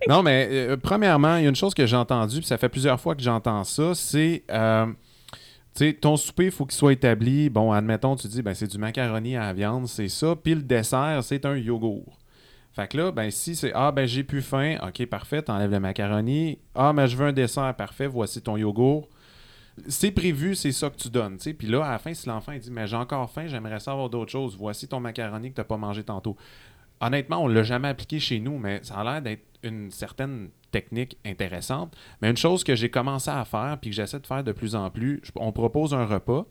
[0.08, 0.22] Non.
[0.24, 3.00] mais euh, premièrement, il y a une chose que j'ai entendue, puis ça fait plusieurs
[3.00, 4.86] fois que j'entends ça, c'est, euh,
[5.76, 7.50] tu sais, ton souper, il faut qu'il soit établi.
[7.50, 10.62] Bon, admettons, tu dis, ben c'est du macaroni à la viande, c'est ça, puis le
[10.62, 12.18] dessert, c'est un yogourt.
[12.74, 15.80] Fait que là, ben si c'est, ah, ben j'ai plus faim, ok, parfait, t'enlèves le
[15.80, 16.60] macaroni.
[16.76, 19.08] Ah, mais je veux un dessert, parfait, voici ton yogourt.
[19.88, 21.54] C'est prévu, c'est ça que tu donnes, tu.
[21.54, 24.32] Puis là, à la fin, si l'enfant dit, mais j'ai encore faim, j'aimerais savoir d'autres
[24.32, 26.38] choses, voici ton macaroni que t'as pas mangé tantôt.
[27.02, 31.18] Honnêtement, on l'a jamais appliqué chez nous, mais ça a l'air d'être une certaine technique
[31.26, 31.96] intéressante.
[32.22, 34.76] Mais une chose que j'ai commencé à faire, puis que j'essaie de faire de plus
[34.76, 36.46] en plus, on propose un repas,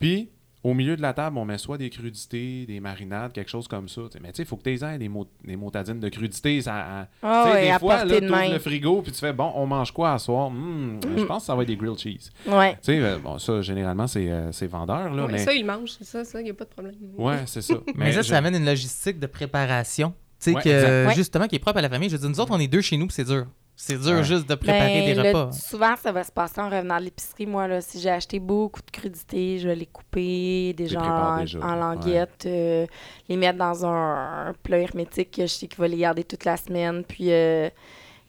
[0.00, 0.30] puis
[0.64, 3.88] au milieu de la table, on met soit des crudités, des marinades, quelque chose comme
[3.88, 4.02] ça.
[4.10, 4.18] tu.
[4.22, 6.60] Mais tu sais, il faut que tu aies des, mot- des motadines de crudités.
[6.62, 8.48] Ça, à- Ah tu des à fois, là, t'ouvres main.
[8.52, 10.50] le frigo, puis tu fais, bon, on mange quoi à soir?
[10.50, 12.30] Hmm, Je pense que ça va être des grilled cheese.
[12.46, 12.72] Ouais.
[12.74, 15.38] Tu sais, euh, bon, ça, généralement, c'est euh, c'est vendeur, là, Ouais, mais...
[15.38, 16.94] Ça, ils mangent, c'est ça, ça, il n'y a pas de problème.
[17.18, 17.74] Ouais, c'est ça.
[17.96, 20.14] Mais, ça, je- ça amène une logistique de préparation.
[20.40, 21.14] Tu sais, Ouais, que, exact.
[21.16, 22.08] Justement, qui est propre à la famille.
[22.08, 23.46] Je veux dire, nous autres, on est deux chez nous, puis c'est dur.
[23.84, 24.22] C'est dur Ouais.
[24.22, 25.50] juste de préparer Ben, des le- repas.
[25.50, 27.46] souvent, ça va se passer en revenant de l'épicerie.
[27.46, 31.58] Moi, là, si j'ai acheté beaucoup de crudités, je vais les couper déjà en, déjà,
[31.58, 31.80] en ouais.
[31.80, 32.86] languettes, euh,
[33.28, 36.44] les mettre dans un, un plat hermétique que je sais qu'il va les garder toute
[36.44, 37.02] la semaine.
[37.02, 37.68] Puis, euh,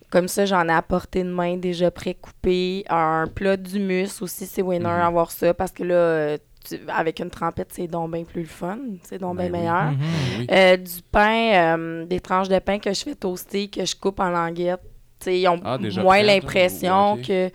[0.10, 2.84] comme ça, j'en ai à portée de main déjà pré-coupé.
[2.89, 5.02] Un plat d'humus aussi, c'est winner Mhm.
[5.02, 6.38] avoir ça parce que là,
[6.68, 8.80] tu- avec une trempette, c'est donc bien plus le fun.
[9.04, 9.60] C'est donc bien Ben oui.
[9.60, 9.84] meilleur.
[9.92, 10.00] Mhm.
[10.39, 10.48] Oui.
[10.52, 14.20] Euh, du pain, euh, des tranches de pain que je fais toaster, que je coupe
[14.20, 14.82] en languettes.
[15.28, 17.50] Ils ont Ah, moins l'impression que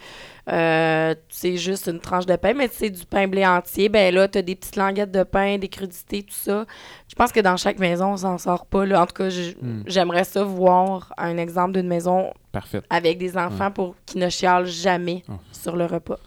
[0.51, 3.89] euh, c'est juste une tranche de pain, mais c'est du pain blé entier.
[3.91, 6.65] Ben là, tu as des petites languettes de pain, des crudités, tout ça.
[7.09, 8.87] Je pense que dans chaque maison, on s'en sort pas.
[8.87, 9.03] Là.
[9.03, 9.83] En tout cas, Hmm.
[9.87, 12.81] j'aimerais ça voir un exemple d'une maison Parfait.
[12.89, 15.33] avec des enfants pour qu'ils ne chialent jamais Oh.
[15.53, 16.19] sur le repas.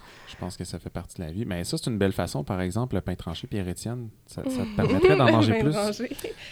[0.41, 1.45] Je pense que ça fait partie de la vie.
[1.45, 4.09] Mais ça, c'est une belle façon, par exemple, le pain tranché Pierre-Étienne.
[4.25, 5.71] Ça, ça te permettrait d'en manger plus?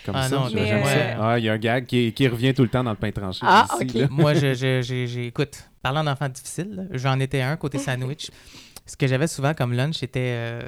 [0.06, 0.92] Comme Ah ça, non, j'aime mais, ça.
[0.92, 2.98] euh, Ah, il y a un gag qui, qui revient tout le temps dans le
[2.98, 3.40] pain tranché.
[3.42, 4.10] Ah, ici, ok.
[4.12, 8.30] Moi, je, écoute, parlant d'enfants difficiles, j'en étais un côté sandwich.
[8.86, 10.20] Ce que j'avais souvent comme lunch, c'était.
[10.36, 10.62] euh,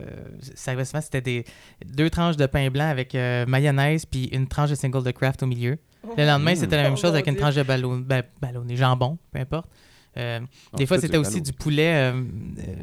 [0.55, 1.45] souvent, c'était des
[1.85, 5.43] deux tranches de pain blanc avec euh, mayonnaise puis une tranche de single de craft
[5.43, 5.77] au milieu.
[6.17, 6.55] Le lendemain, Mm.
[6.55, 9.67] c'était la même Oh, chose avec une tranche de ballon, ben, ballonné, jambon, peu importe.
[10.17, 10.47] Euh, Non,
[10.77, 12.11] des fois, c'était aussi du poulet.
[12.11, 12.21] euh, euh,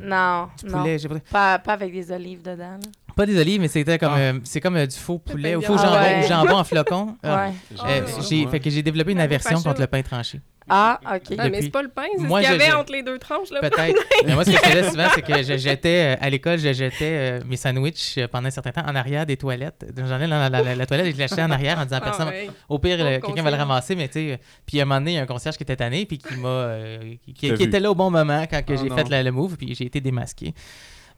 [0.03, 0.79] Non, du non.
[0.79, 2.57] poulet, pas, Pas, pas avec des olives dedans.
[2.79, 2.79] là.
[3.15, 4.19] pas des olives, mais c'était comme, Ah.
[4.19, 6.27] euh, c'est comme euh, du faux poulet ou faux Ah jambon, ouais.
[6.29, 7.17] jambon en flocon.
[7.23, 7.49] Ah.
[7.49, 7.53] Ouais.
[7.85, 8.51] Euh, Ah, j'ai, ouais.
[8.51, 10.41] fait que j'ai développé une Ah, aversion contre le pain tranché.
[10.69, 11.11] Ah, OK.
[11.13, 12.93] Ah, mais Depuis- c'est pas le pain, c'est Moi, ce qu'il y avait je- entre
[12.93, 13.51] les deux tranches.
[13.51, 13.61] Là.
[13.61, 13.99] Peut-être.
[14.27, 16.73] Mais moi, ce que je faisais souvent, c'est que je jetais, euh, à l'école, je
[16.73, 19.87] jetais euh, mes sandwichs euh, pendant un certain temps en arrière des toilettes.
[19.97, 22.05] J'en dans la, la- la toilette et je l'achetais en arrière en disant à Ah,
[22.05, 22.29] personne.
[22.29, 22.51] ouais.
[22.69, 24.41] Au pire, quelqu'un va le ramasser, mais tu sais.
[24.67, 26.35] Puis à un moment donné, il y a un concierge qui était tanné, puis qui
[26.37, 26.49] m'a.
[26.49, 28.97] euh, qui, était là au bon moment quand que Oh j'ai non.
[28.97, 30.55] fait la- le move, puis j'ai été démasqué.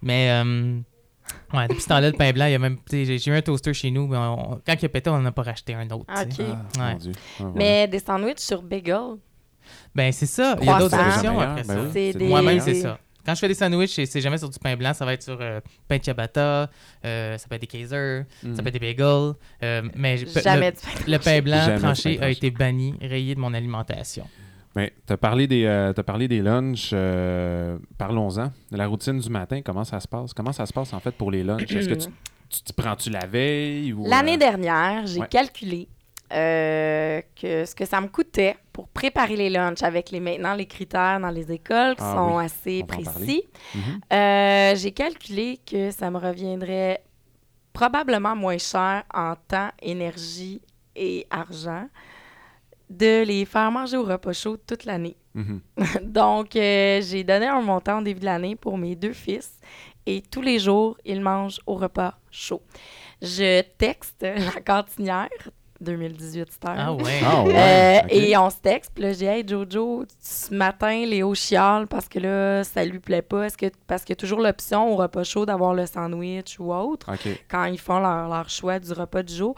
[0.02, 0.30] Mais.
[0.30, 0.78] euh,
[1.54, 2.76] Ouais, depuis ce temps-là, le pain blanc, il y a même.
[2.78, 5.10] tu sais, J'ai j'ai eu un toaster chez nous, mais on- quand il a pété,
[5.10, 6.00] on n'en a pas racheté un autre.
[6.00, 6.06] OK.
[6.10, 6.28] Ah, Ouais.
[6.80, 6.96] Ah,
[7.38, 7.52] voilà.
[7.54, 9.16] Mais des sandwichs sur bagel,
[9.94, 10.56] Ben, c'est ça.
[10.60, 11.92] Il y a d'autres solutions Meilleur, après ben ça.
[12.18, 12.98] des- Moi-même, c'est ça.
[13.26, 15.36] Quand je fais des sandwichs, c'est- jamais sur du pain blanc, ça va être sur
[15.40, 16.70] euh, pain de ciabatta,
[17.04, 18.54] euh, ça peut être des Kaiser, Mm.
[18.56, 19.32] ça peut être des bagels.
[19.62, 20.70] euh, mais jamais
[21.06, 24.26] le, le pain blanc Jamais tranché pain a été banni, rayé de mon alimentation.
[24.74, 26.90] Mais tu as parlé des, euh, t'as parlé des lunchs.
[26.94, 28.52] euh, Parlons-en.
[28.70, 30.32] La routine du matin, comment ça se passe?
[30.32, 31.70] Comment ça se passe en fait pour les lunchs?
[31.72, 32.08] Est-ce que tu
[32.48, 33.92] tu t'y prends-tu la veille?
[33.92, 35.28] ou L'année euh, dernière, j'ai ouais.
[35.28, 35.88] calculé
[36.32, 40.66] euh, que ce que ça me coûtait pour préparer les lunchs avec les maintenant les
[40.66, 43.42] critères dans les écoles qui Ah sont oui, assez on précis.
[43.74, 44.00] mhm.
[44.12, 47.02] Euh, j'ai calculé que ça me reviendrait
[47.72, 50.60] probablement moins cher en temps, énergie
[50.96, 51.88] et argent
[52.88, 55.16] de les faire manger au repas chaud toute l'année.
[55.34, 55.60] Mhm.
[56.02, 59.58] Donc, euh, j'ai donné un montant au début de l'année pour mes deux fils
[60.06, 62.62] et tous les jours, ils mangent au repas chaud.
[63.22, 64.22] Je texte
[64.54, 65.28] la cantinière
[65.80, 66.70] 2018 style.
[66.76, 67.20] Ah ouais.
[67.24, 68.02] Ah ouais.
[68.04, 68.08] Euh.
[68.10, 72.08] Et on se texte, puis là, j'ai dit, hey Jojo, ce matin, Léo chiale parce
[72.08, 73.44] que là, ça lui plaît pas.
[73.46, 76.72] Est-ce que, parce qu'il y a toujours l'option au repas chaud d'avoir le sandwich ou
[76.72, 77.06] autre
[77.48, 79.54] quand ils font leur, leur choix du repas du jour?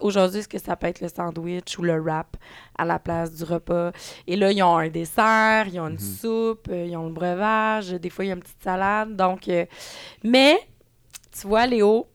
[0.00, 2.36] Aujourd'hui, est-ce que ça peut être le sandwich ou le wrap
[2.76, 3.92] à la place du repas?
[4.26, 5.98] Et là, ils ont un dessert, ils ont une Mhm.
[5.98, 9.16] soupe, euh, ils ont le breuvage, des fois, il y a une petite salade.
[9.16, 9.64] Donc, euh,
[10.22, 10.58] mais,
[11.38, 12.06] tu vois, Léo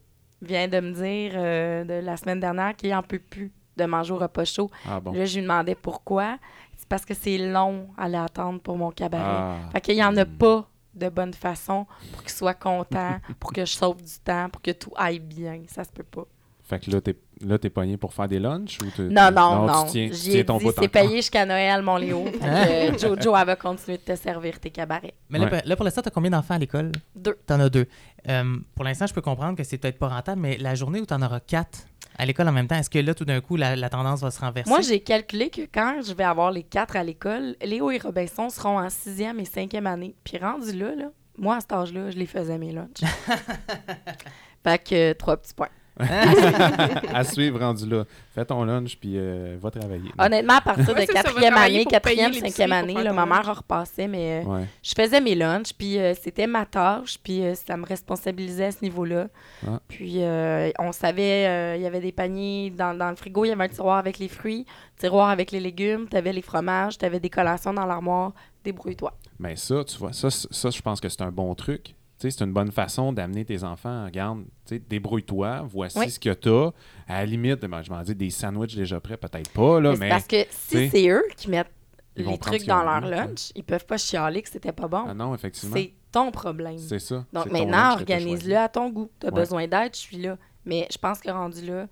[0.44, 4.14] vient de me dire euh, de la semaine dernière qu'il n'en peut plus de manger
[4.14, 4.70] au repas chaud.
[4.88, 5.14] Ah bon.
[5.14, 6.38] Là, je lui demandais pourquoi.
[6.78, 9.24] C'est parce que c'est long à l'attendre pour mon cabaret.
[9.26, 9.70] Ah.
[9.72, 13.66] Fait qu'il n'y en a pas de bonne façon pour qu'il soit content, pour que
[13.66, 15.64] je sauve du temps, pour que tout aille bien.
[15.68, 16.26] Ça se peut pas.
[16.64, 19.66] Fait que là, t'es, là, t'es pogné pour faire des lunchs ou t'es- Non, non,
[19.66, 19.84] non.
[19.86, 22.26] Tu tiens, tu J'y tiens ai ton dit, c'est payé jusqu'à Noël, mon Léo.
[22.44, 25.14] Euh, Jojo, elle va continuer de te servir tes cabarets.
[25.30, 25.62] Mais là, Ouais.
[25.66, 26.92] là, pour l'instant, t'as combien d'enfants à l'école?
[27.16, 27.38] Deux.
[27.46, 27.88] T'en as deux.
[28.30, 31.06] Euh, pour l'instant, je peux comprendre que c'est peut-être pas rentable, mais la journée où
[31.06, 31.80] t'en auras quatre
[32.18, 34.30] à l'école en même temps, est-ce que là, tout d'un coup, la, la tendance va
[34.32, 34.70] se renverser?
[34.70, 38.50] Moi, j'ai calculé que quand je vais avoir les quatre à l'école, Léo et Robinson
[38.50, 40.16] seront en sixième et cinquième année.
[40.24, 41.06] Puis rendu là, là
[41.38, 43.02] moi, à cet âge-là, je les faisais mes lunchs.
[44.64, 45.70] fait que euh, trois petits points.
[46.00, 48.06] À suivre rendu là.
[48.34, 50.12] Fais ton lunch puis euh, va travailler.
[50.18, 54.44] Honnêtement, à partir Ouais, de quatrième année, quatrième, cinquième année, là, ma mère repassait, mais
[54.44, 54.66] euh, Ouais.
[54.82, 58.72] je faisais mes lunchs, puis euh, c'était ma tâche, puis euh, ça me responsabilisait à
[58.72, 59.28] ce niveau-là.
[59.68, 59.80] Ah.
[59.88, 63.50] Puis euh, on savait, euh, il y avait des paniers dans, dans le frigo, il
[63.50, 64.66] y avait un tiroir avec les fruits,
[64.98, 69.14] tiroir avec les légumes, tu avais les fromages, tu avais des collations dans l'armoire, débrouille-toi.
[69.40, 71.96] Mais ça, tu vois, ça, ça je pense que c'est un bon truc.
[72.32, 74.06] C'est une bonne façon d'amener tes enfants.
[74.06, 74.44] Regarde,
[74.90, 76.10] débrouille-toi, voici Oui.
[76.10, 76.72] ce que tu as.
[77.08, 80.10] À la limite, ben, je m'en dis des sandwichs déjà prêts, peut-être pas, là, Mais
[80.10, 81.72] parce que si c'est eux qui mettent
[82.16, 85.06] les trucs dans leur envie, lunch, ils peuvent pas chialer que c'était pas bon.
[85.08, 85.76] Ah non, effectivement.
[85.76, 86.78] c'est ton problème.
[86.78, 87.26] C'est ça.
[87.34, 89.10] Donc maintenant, organise-le à ton goût.
[89.20, 89.36] Tu as Ouais.
[89.40, 90.38] besoin d'aide, je suis là.
[90.66, 91.88] Mais je pense que rendu là,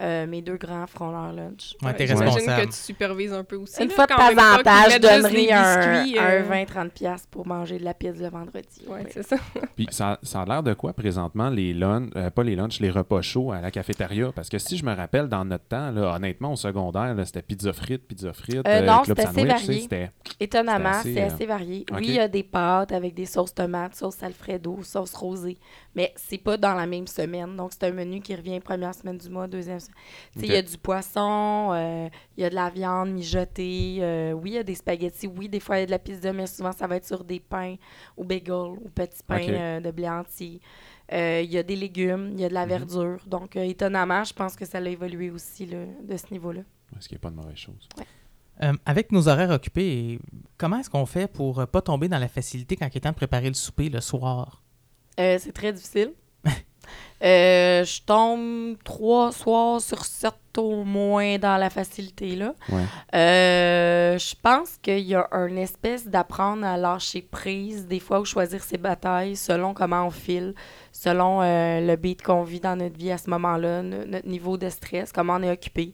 [0.00, 1.76] Euh, mes deux grands feront leur lunch.
[1.80, 2.62] Ouais, t'es J'imagine responsable.
[2.62, 3.80] que tu supervises un peu aussi.
[3.80, 7.28] Une là, fois de temps en temps, je donnerai un, biscuits, un euh, 20-30$ piastres
[7.28, 8.82] pour manger de la pizza le vendredi.
[8.88, 9.10] Ouais, Oui.
[9.12, 9.36] c'est ça.
[9.76, 12.90] Puis ça, ça a l'air de quoi présentement, les lunchs, euh, pas les lunchs, les
[12.90, 14.32] repas chauds à la cafétéria?
[14.34, 17.72] Parce que si je me rappelle, dans notre temps, là, honnêtement, au secondaire, c'était pizza
[17.72, 19.80] frite, pizza frite, Euh, non, club c'était assez sandwich, tu sais, varié.
[19.82, 21.86] c'était- Étonnamment, C'est assez, euh, varié.
[21.92, 25.56] Oui, il y a des pâtes avec des sauces tomates, sauce alfredo, sauce rosée,
[25.94, 27.54] mais c'est pas dans la même semaine.
[27.56, 29.78] Donc, c'est un menu qui revient première semaine du mois, deuxième
[30.36, 34.50] il y a du poisson, euh, il y a de la viande mijotée, euh, oui,
[34.50, 36.46] il y a des spaghettis, oui, des fois, il y a de la pizza, mais
[36.46, 37.76] souvent, ça va être sur des pains
[38.16, 40.60] ou bagels ou petits pains euh, de blé entier.
[41.12, 42.68] Euh, Il y a des légumes, il y a de la Mhm.
[42.70, 43.18] verdure.
[43.26, 46.62] Donc, euh, étonnamment, je pense que ça a évolué aussi là, de ce niveau-là.
[47.00, 47.88] Ce qui n'est pas de mauvaise chose.
[48.62, 50.20] Euh, avec nos horaires occupés,
[50.56, 53.10] comment est-ce qu'on fait pour euh, pas tomber dans la facilité quand il est temps
[53.10, 54.62] de préparer le souper le soir?
[55.18, 56.12] Euh, c'est très difficile.
[57.22, 62.54] Euh, je tombe trois soirs sur sept au moins dans la facilité là.
[62.68, 62.82] Ouais.
[63.14, 68.24] Euh, je pense qu'il y a une espèce d'apprendre à lâcher prise, des fois, ou
[68.24, 70.54] choisir ses batailles selon comment on file,
[70.92, 74.56] selon euh, le beat qu'on vit dans notre vie à ce moment-là, no- notre niveau
[74.56, 75.92] de stress, comment on est occupé.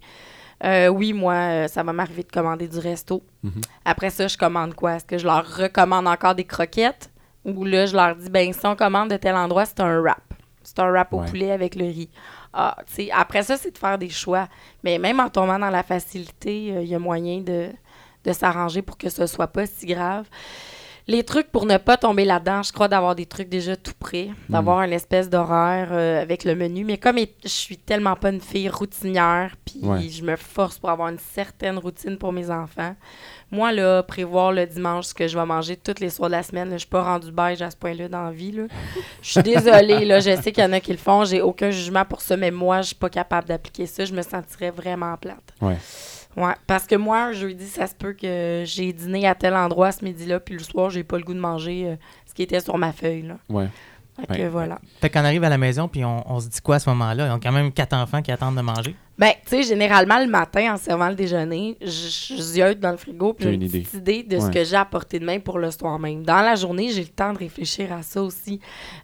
[0.62, 3.22] Euh, oui, moi, euh, ça va m'arriver de commander du resto.
[3.42, 3.62] Mhm.
[3.86, 4.96] Après ça, je commande quoi?
[4.96, 7.10] Est-ce que je leur recommande encore des croquettes?
[7.46, 10.20] Ou là, je leur dis, ben, si on commande de tel endroit, c'est un wrap.
[10.72, 11.26] C'est un wrap au Ouais.
[11.28, 12.08] poulet avec le riz.
[12.52, 14.46] Ah, tu sais, après ça, c'est de faire des choix.
[14.84, 17.70] Mais même en tombant dans la facilité, euh, il y a moyen de,
[18.24, 20.28] de s'arranger pour que ce soit pas si grave.
[21.08, 24.28] Les trucs pour ne pas tomber là-dedans, je crois d'avoir des trucs déjà tout prêts,
[24.48, 26.84] d'avoir une espèce d'horaire euh, avec le menu.
[26.84, 30.08] Mais comme je suis tellement pas une fille routinière, puis Ouais.
[30.08, 32.94] je me force pour avoir une certaine routine pour mes enfants,
[33.50, 36.42] moi, là, prévoir le dimanche ce que je vais manger tous les soirs de la
[36.44, 38.52] semaine, je suis pas rendue beige à ce point-là dans la vie.
[38.52, 38.62] là.
[39.22, 41.70] Je suis désolée, là, je sais qu'il y en a qui le font, j'ai aucun
[41.70, 45.16] jugement pour ça, mais moi, je suis pas capable d'appliquer ça, je me sentirais vraiment
[45.16, 45.42] plate.
[45.60, 45.76] Ouais.
[46.36, 49.90] Ouais, parce que moi, un jeudi, ça se peut que j'ai dîné à tel endroit
[49.90, 52.60] ce midi-là, puis le soir, j'ai pas le goût de manger euh, ce qui était
[52.60, 53.22] sur ma feuille.
[53.22, 53.38] Là.
[54.28, 54.78] Fait voilà.
[55.00, 57.26] Fait qu'on arrive à la maison puis on, on se dit quoi à ce moment-là?
[57.26, 58.94] Ils ont quand même quatre enfants qui attendent de manger.
[59.20, 63.34] Ben, tu sais, généralement, le matin, en servant le déjeuner, je ziote dans le frigo,
[63.34, 63.80] puis j'ai une une idée.
[63.80, 66.22] petite idée de ce que j'ai à portée de main pour le soir même.
[66.22, 68.60] Dans la journée, j'ai le temps de réfléchir à ça aussi.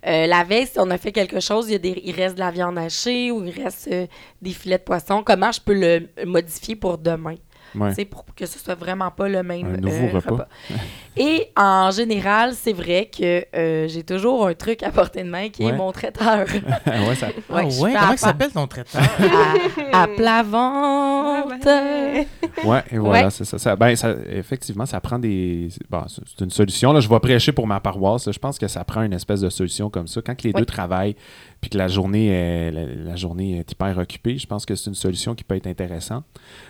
[0.07, 2.37] Euh, la veille, si on a fait quelque chose, il, y a des, il reste
[2.37, 4.07] de la viande hachée ou il reste euh,
[4.41, 7.35] des filets de poisson, comment je peux le modifier pour demain?
[7.75, 7.91] Ouais.
[7.91, 10.49] Tu sais, pour que ce soit vraiment pas le même Un nouveau euh, repas.
[11.17, 15.49] Et en général, c'est vrai que euh, j'ai toujours un truc à portée de main
[15.49, 15.71] qui Ouais.
[15.73, 16.47] est mon traiteur.
[16.87, 17.29] ouais, ça...
[17.51, 19.03] Ah Ouais, fais comment à s'appelle ton traiteur?
[19.93, 20.45] à, à plat.
[20.45, 22.27] Ouais.
[22.65, 23.31] Ouais, et voilà, Ouais.
[23.31, 23.59] c'est ça.
[23.59, 25.69] ça- ben, ça- Effectivement, ça prend des.
[25.91, 26.93] bon, c'est une solution.
[26.93, 28.27] Là, je vais prêcher pour ma paroisse.
[28.27, 28.33] là.
[28.33, 30.21] Je pense que ça prend une espèce de solution comme ça.
[30.23, 31.17] Quand que les deux travaillent
[31.61, 34.89] puis que la journée, est, la, la journée est hyper occupée, je pense que c'est
[34.91, 36.25] une solution qui peut être intéressante.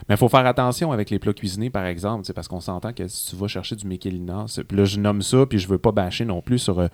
[0.08, 3.06] Mais il faut faire attention avec les plats cuisinés, par exemple, parce qu'on s'entend que
[3.08, 4.35] si tu vas chercher du Michelina,
[4.68, 6.88] puis là, je nomme ça, puis je veux pas bâcher non plus sur, euh,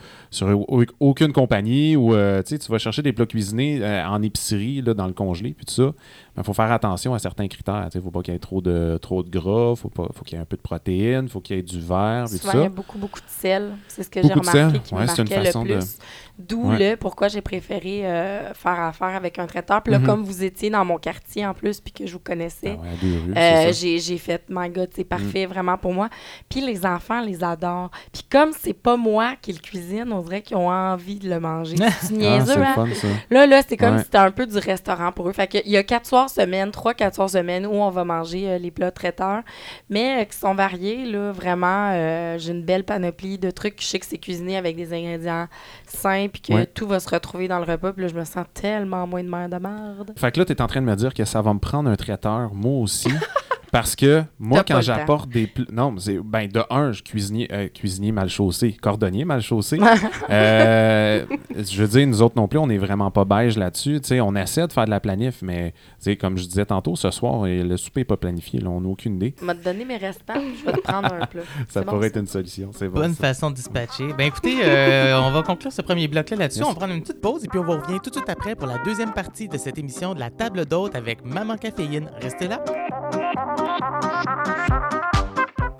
[1.00, 5.06] aucune compagnie ou euh, tu vas chercher des plats cuisinés euh, en épicerie, là, dans
[5.06, 5.92] le congelé, puis tout ça.
[6.36, 7.88] Il faut faire attention à certains critères.
[7.92, 10.24] Il ne faut pas qu'il y ait trop de, trop de gras, faut pas, faut
[10.24, 12.46] qu'il y ait un peu de protéines, faut qu'il y ait du verre, puis tout
[12.46, 12.68] Souvent, il y a ça.
[12.70, 13.72] beaucoup, beaucoup de sel.
[13.88, 15.74] C'est ce que j'ai de remarqué qui Ouais, me c'est une marquait façon le de-
[15.74, 15.98] plus.
[16.38, 16.92] D'où Ouais.
[16.92, 19.82] le pourquoi j'ai préféré euh, faire affaire avec un traiteur.
[19.82, 20.06] Puis là, Mhm.
[20.06, 23.36] comme vous étiez dans mon quartier en plus, puis que je vous connaissais, Ah ouais,
[23.68, 23.72] euh, ça.
[23.72, 26.08] J'ai fait, my God, c'est parfait vraiment pour moi.
[26.48, 27.90] Puis les enfants les adorent.
[28.10, 31.38] Puis comme c'est pas moi qui le cuisine, on dirait qu'ils ont envie de le
[31.38, 31.76] manger.
[32.00, 32.72] C'est Ah, niaiseux, le hein?
[32.74, 33.08] fun, ça.
[33.30, 33.98] Là, là, c'est comme Ouais.
[33.98, 35.32] si c'était un peu du restaurant pour eux.
[35.32, 38.48] Fait qu'il y a quatre soirs semaine, trois, quatre soirs semaine où on va manger
[38.48, 39.42] euh, les plats traiteurs,
[39.88, 41.32] mais euh, qui sont variés, là.
[41.32, 43.80] Vraiment, euh, j'ai une belle panoplie de trucs.
[43.80, 45.48] Je sais que c'est cuisiné avec des ingrédients
[45.86, 46.66] sains, puis que Ouais.
[46.66, 47.92] tout va se retrouver dans le repas.
[47.92, 50.12] Puis là, je me sens tellement moins de merde de merde.
[50.16, 51.88] Fait que là, tu es en train de me dire que ça va me prendre
[51.90, 53.08] un traiteur, moi aussi.
[53.72, 55.64] Parce que moi, quand j'apporte des plats.
[55.72, 56.18] Non, mais c'est.
[56.18, 59.80] Ben, de un, je cuisinier, euh, cuisinier mal chaussé, cordonnier mal chaussé.
[60.30, 61.24] Euh,
[61.56, 64.00] je veux dire, nous autres non plus, on n'est vraiment pas beige là-dessus.
[64.00, 66.64] Tu sais, on essaie de faire de la planif, mais tu sais, comme je disais
[66.64, 68.60] tantôt, ce soir, euh, le souper n'est pas planifié.
[68.60, 69.34] Là, on n'a aucune idée.
[69.40, 71.42] Je vais te donner mes restants, je vais te prendre un plat.
[71.68, 72.06] Ça C'est bon, pourrait ça?
[72.08, 72.70] être une solution.
[72.72, 73.00] C'est bon.
[73.00, 73.28] Bonne ça.
[73.28, 74.08] façon de dispatcher.
[74.16, 76.60] Ben écoutez, euh, on va conclure ce premier bloc-là là-dessus.
[76.60, 76.68] Yes.
[76.68, 78.54] On va prendre une petite pause et puis on va revenir tout de suite après
[78.54, 82.10] pour la deuxième partie de cette émission de la table d'hôte avec Maman Caféine.
[82.20, 82.62] Restez là.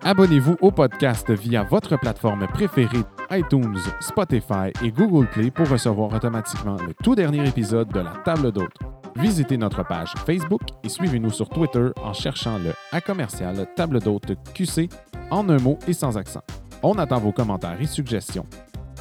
[0.04, 6.76] Abonnez-vous au podcast via votre plateforme préférée iTunes, Spotify et Google Play pour recevoir automatiquement
[6.76, 8.76] le tout dernier épisode de la table d'hôte.
[9.16, 14.32] Visitez notre page Facebook et suivez-nous sur Twitter en cherchant le A commercial table d'hôte
[14.54, 14.88] QC
[15.30, 16.42] en un mot et sans accent.
[16.82, 18.46] On attend vos commentaires et suggestions.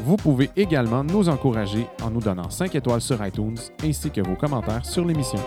[0.03, 4.35] Vous pouvez également nous encourager en nous donnant 5 étoiles sur iTunes ainsi que vos
[4.35, 5.39] commentaires sur l'émission.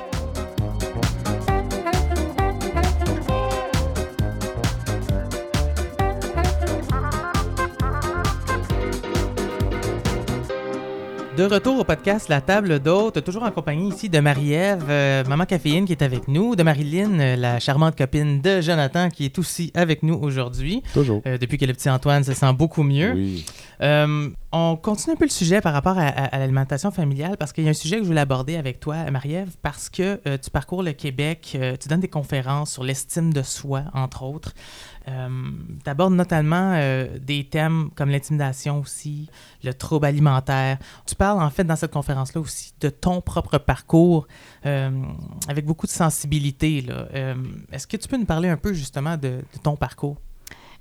[11.37, 15.47] De retour au podcast La Table d'Hôte, toujours en compagnie ici de Marie-Ève, euh, Maman
[15.47, 19.37] Caféine qui est avec nous, de Marilyn, euh, la charmante copine de Jonathan qui est
[19.37, 20.85] aussi avec nous aujourd'hui.
[20.93, 21.23] Toujours.
[21.27, 23.15] Euh, depuis que le petit Antoine se sent beaucoup mieux.
[23.15, 23.45] Oui.
[24.57, 27.71] On continue un peu le sujet par rapport à, l'alimentation familiale parce qu'il y a
[27.71, 30.93] un sujet que je voulais aborder avec toi, Marie-Ève, parce que euh, tu parcours le
[30.93, 34.53] Québec, euh, tu donnes des conférences sur l'estime de soi, entre autres.
[35.09, 35.29] Euh,
[35.83, 36.79] tu abordes notamment
[37.21, 39.29] des thèmes comme l'intimidation aussi,
[39.65, 40.79] le trouble alimentaire.
[41.05, 44.29] Tu parles en fait dans cette conférence-là aussi de ton propre parcours
[44.63, 46.87] avec beaucoup de sensibilité.
[47.73, 50.17] Est-ce que tu peux nous parler un peu justement de ton parcours?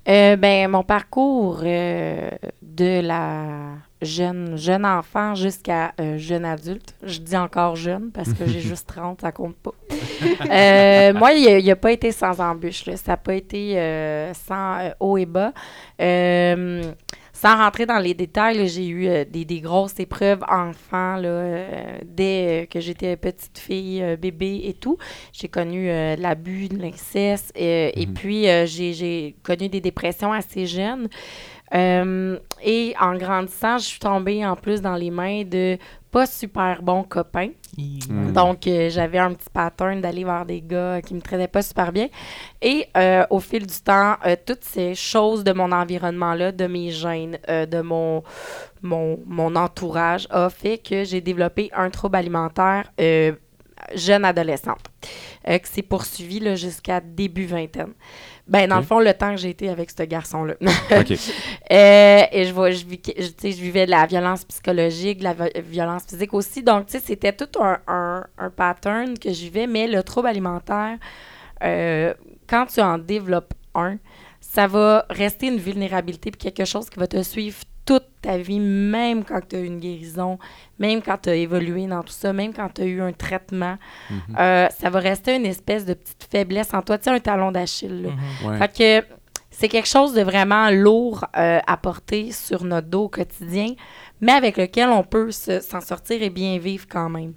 [0.08, 7.20] Euh, ben, mon parcours euh, de la jeune, jeune enfant jusqu'à euh, jeune adulte, je
[7.20, 9.72] dis encore jeune parce que j'ai juste 30, ça compte pas.
[11.18, 12.84] Moi, il n'a pas été sans embûche.
[12.86, 12.96] là.
[12.96, 15.52] Ça n'a pas été sans haut et bas.
[17.44, 21.98] Sans rentrer dans les détails, j'ai eu euh, des, des grosses épreuves enfant là, euh,
[22.02, 24.96] dès euh, que j'étais petite fille, euh, bébé et tout.
[25.30, 28.14] J'ai connu de l'abus, de l'inceste, et Mhm.
[28.14, 31.08] puis j'ai- connu des dépressions assez jeunes.
[31.74, 35.76] Et en grandissant, je suis tombée en plus dans les mains de
[36.10, 37.50] pas super bons copains.
[37.76, 38.32] Mm.
[38.32, 41.92] Donc, euh, j'avais un petit pattern d'aller vers des gars qui me traitaient pas super
[41.92, 42.08] bien.
[42.62, 46.90] Et euh, au fil du temps, euh, toutes ces choses de mon environnement-là, de mes
[46.90, 48.22] gènes, euh, de mon,
[48.82, 53.32] mon, mon entourage, a fait que j'ai développé un trouble alimentaire euh,
[53.94, 54.86] jeune adolescente,
[55.48, 57.92] euh, qui s'est poursuivi là, jusqu'à début vingtaine.
[58.46, 60.54] Ben, dans le fond, le temps que j'ai été avec ce garçon-là.
[60.60, 61.12] OK.
[61.12, 66.04] Euh, et je, vois, je, je, vivais de la violence psychologique, de la vi- violence
[66.04, 66.62] physique aussi.
[66.62, 69.66] Donc, tu sais, c'était tout un, un, un pattern que je vivais.
[69.66, 70.98] Mais le trouble alimentaire,
[71.62, 72.12] euh,
[72.46, 73.96] quand tu en développes un,
[74.40, 78.60] ça va rester une vulnérabilité puis quelque chose qui va te suivre toute ta vie,
[78.60, 80.38] même quand tu as eu une guérison,
[80.78, 83.76] même quand tu as évolué dans tout ça, même quand tu as eu un traitement.
[84.10, 84.18] Mhm.
[84.38, 87.52] Euh, ça va rester une espèce de petite faiblesse en toi, tu sais, un talon
[87.52, 88.10] d'Achille.
[88.42, 88.48] Mhm.
[88.48, 88.58] Ouais.
[88.58, 89.06] Fait que
[89.50, 93.74] c'est quelque chose de vraiment lourd euh, à porter sur notre dos au quotidien,
[94.24, 97.34] mais avec lequel on peut se- s'en sortir et bien vivre quand même.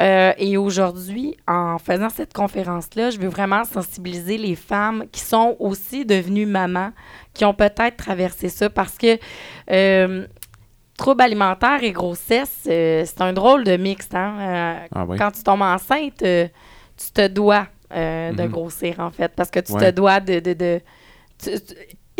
[0.00, 5.54] Euh, et aujourd'hui, en faisant cette conférence-là, je veux vraiment sensibiliser les femmes qui sont
[5.60, 6.92] aussi devenues mamans,
[7.34, 9.18] qui ont peut-être traversé ça parce que
[9.70, 10.26] euh,
[10.96, 14.14] trouble alimentaire et grossesse, euh, c'est un drôle de mixte.
[14.14, 14.34] Hein?
[14.40, 15.18] Euh, Ah oui.
[15.18, 16.48] quand tu tombes enceinte, euh,
[16.96, 18.48] tu te dois de Mhm.
[18.48, 20.40] grossir, en fait, parce que tu te dois de...
[20.40, 20.80] de, de-
[21.38, 21.74] tu- tu-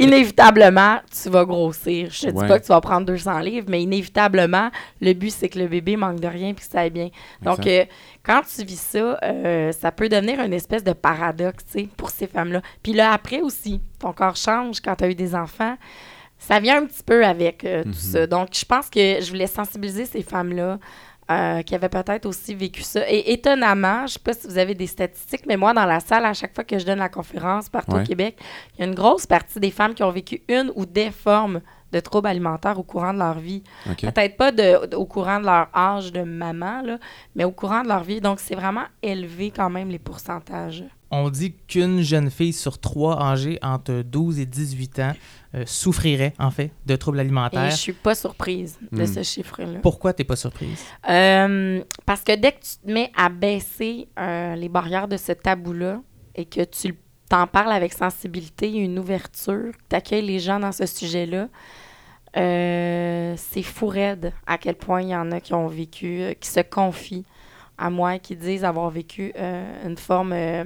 [0.04, 2.08] inévitablement, tu vas grossir.
[2.10, 2.48] Je te dis Ouais.
[2.48, 5.96] pas que tu vas prendre 200 livres, mais inévitablement, le but, c'est que le bébé
[5.96, 7.10] manque de rien puis que ça aille bien.
[7.42, 7.84] Donc, euh,
[8.22, 12.10] quand tu vis ça, euh, ça peut devenir une espèce de paradoxe, tu sais, pour
[12.10, 12.62] ces femmes-là.
[12.82, 15.76] Puis là, après aussi, ton corps change quand tu as eu des enfants.
[16.38, 17.94] Ça vient un petit peu avec euh, tout Mhm.
[17.94, 18.26] ça.
[18.26, 20.78] Donc, je pense que je voulais sensibiliser ces femmes-là
[21.32, 23.00] euh, qui avaient peut-être aussi vécu ça.
[23.08, 26.24] Et étonnamment, je sais pas si vous avez des statistiques, mais moi, dans la salle,
[26.24, 28.02] à chaque fois que je donne la conférence partout Ouais.
[28.02, 28.38] au Québec,
[28.74, 31.60] il y a une grosse partie des femmes qui ont vécu une ou des formes
[31.92, 33.62] de troubles alimentaires au courant de leur vie.
[34.12, 36.98] Peut-être pas de, de- au courant de leur âge de maman, là,
[37.36, 38.20] mais au courant de leur vie.
[38.22, 40.84] Donc, c'est vraiment élevé quand même les pourcentages.
[41.14, 45.12] On dit qu'une jeune fille sur trois âgée entre 12 et 18 ans
[45.54, 47.70] euh, souffrirait, en fait, de troubles Et alimentaires.
[47.70, 49.06] je suis pas surprise de Mm.
[49.06, 49.80] ce chiffre-là.
[49.82, 50.82] Pourquoi t'es pas surprise?
[51.10, 55.32] Euh, parce que dès que tu te mets à baisser euh, les barrières de ce
[55.32, 56.00] tabou-là
[56.34, 56.94] et que tu
[57.28, 61.48] t'en parles avec sensibilité, une ouverture, que tu accueilles les gens dans ce sujet-là,
[62.36, 66.48] euh, c'est fou raide à quel point il y en a qui ont vécu, qui
[66.48, 67.24] se confient
[67.76, 70.64] à moi, qui disent avoir vécu euh, une forme euh,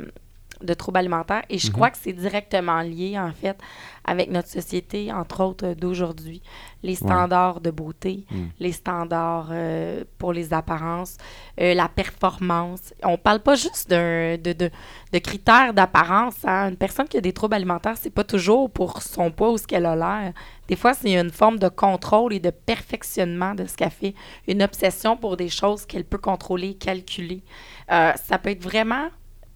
[0.62, 1.42] de trouble alimentaire.
[1.51, 1.73] Et je Mhm.
[1.75, 3.59] crois que c'est directement lié, en fait,
[4.05, 6.40] avec notre société, entre autres, d'aujourd'hui.
[6.83, 8.45] Les standards de beauté, Mm.
[8.61, 11.16] les standards euh, pour les apparences,
[11.61, 12.95] euh, la performance.
[13.03, 14.71] On parle pas juste de, de,
[15.12, 16.37] de critères d'apparence.
[16.45, 16.69] hein.
[16.71, 19.66] Une personne qui a des troubles alimentaires, c'est pas toujours pour son poids ou ce
[19.66, 20.33] qu'elle a l'air.
[20.69, 24.14] Des fois, c'est une forme de contrôle et de perfectionnement de ce qu'elle fait.
[24.49, 27.42] Une obsession pour des choses qu'elle peut contrôler, calculer.
[27.90, 29.09] Euh, ça peut être vraiment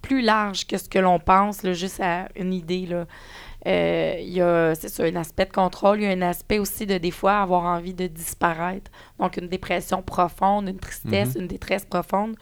[0.03, 2.87] plus large que ce que l'on pense, là, juste à une idée.
[2.87, 3.07] Là.
[3.67, 6.01] Euh, Il y a, c'est ça, un aspect de contrôle.
[6.01, 8.91] Il y a un aspect aussi de, des fois, avoir envie de disparaître.
[9.19, 12.37] Donc, une dépression profonde, une tristesse, une détresse profonde.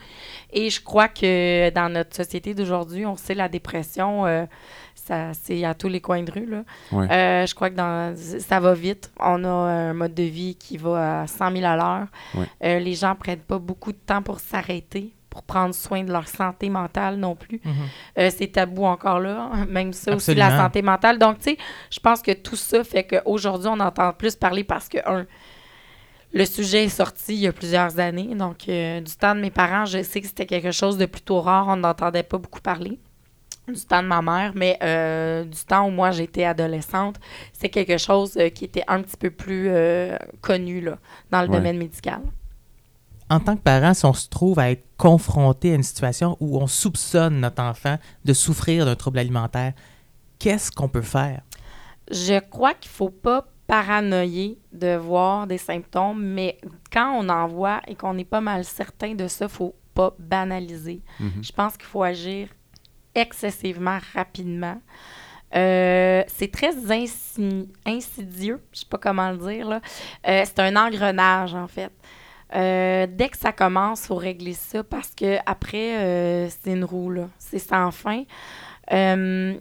[0.53, 4.47] Et je crois que dans notre société d'aujourd'hui, on sait la dépression, euh,
[4.94, 6.47] ça, c'est à tous les coins de rue.
[6.47, 6.64] Là.
[6.92, 9.11] Euh, je crois que dans, ça va vite.
[9.19, 12.06] On a un mode de vie qui va à 100 000 à l'heure.
[12.61, 16.68] Les gens prennent pas beaucoup de temps pour s'arrêter, pour prendre soin de leur santé
[16.68, 17.60] mentale non plus.
[17.64, 17.72] Mhm.
[18.18, 21.16] Euh, c'est tabou encore là, même ça aussi, la santé mentale.
[21.18, 21.58] Donc, tu sais,
[21.90, 25.26] je pense que tout ça fait qu'aujourd'hui, on entend plus parler parce que, un,
[26.32, 28.34] le sujet est sorti il y a plusieurs années.
[28.34, 31.40] Donc, euh, du temps de mes parents, je sais que c'était quelque chose de plutôt
[31.40, 31.66] rare.
[31.68, 32.98] On n'entendait pas beaucoup parler
[33.68, 37.16] du temps de ma mère, mais euh, du temps où moi j'étais adolescente,
[37.52, 39.70] c'est quelque chose euh, qui était un petit peu plus
[40.40, 40.96] connu là,
[41.30, 41.56] dans le Ouais.
[41.58, 42.22] domaine médical.
[43.31, 46.58] En tant que parent, si on se trouve à être confronté à une situation où
[46.58, 49.74] on soupçonne notre enfant de souffrir d'un trouble alimentaire,
[50.38, 51.42] qu'est-ce qu'on peut faire?
[52.10, 56.56] Je crois qu'il faut pas paranoïer de voir des symptômes, mais
[56.90, 61.02] quand on en voit et qu'on est pas mal certain de ça, faut pas banaliser.
[61.20, 61.42] Mhm.
[61.42, 62.48] Je pense qu'il faut agir
[63.14, 64.81] excessivement rapidement.
[65.54, 69.68] Euh, c'est très insi- insidieux, je sais pas comment le dire.
[69.68, 69.81] là.
[70.26, 71.92] Euh, c'est un engrenage, en fait.
[72.55, 76.85] Euh, dès que ça commence, il faut régler ça parce que après, euh, c'est une
[76.85, 77.29] roue, là.
[77.38, 78.25] C'est sans fin.
[78.92, 79.55] Euh,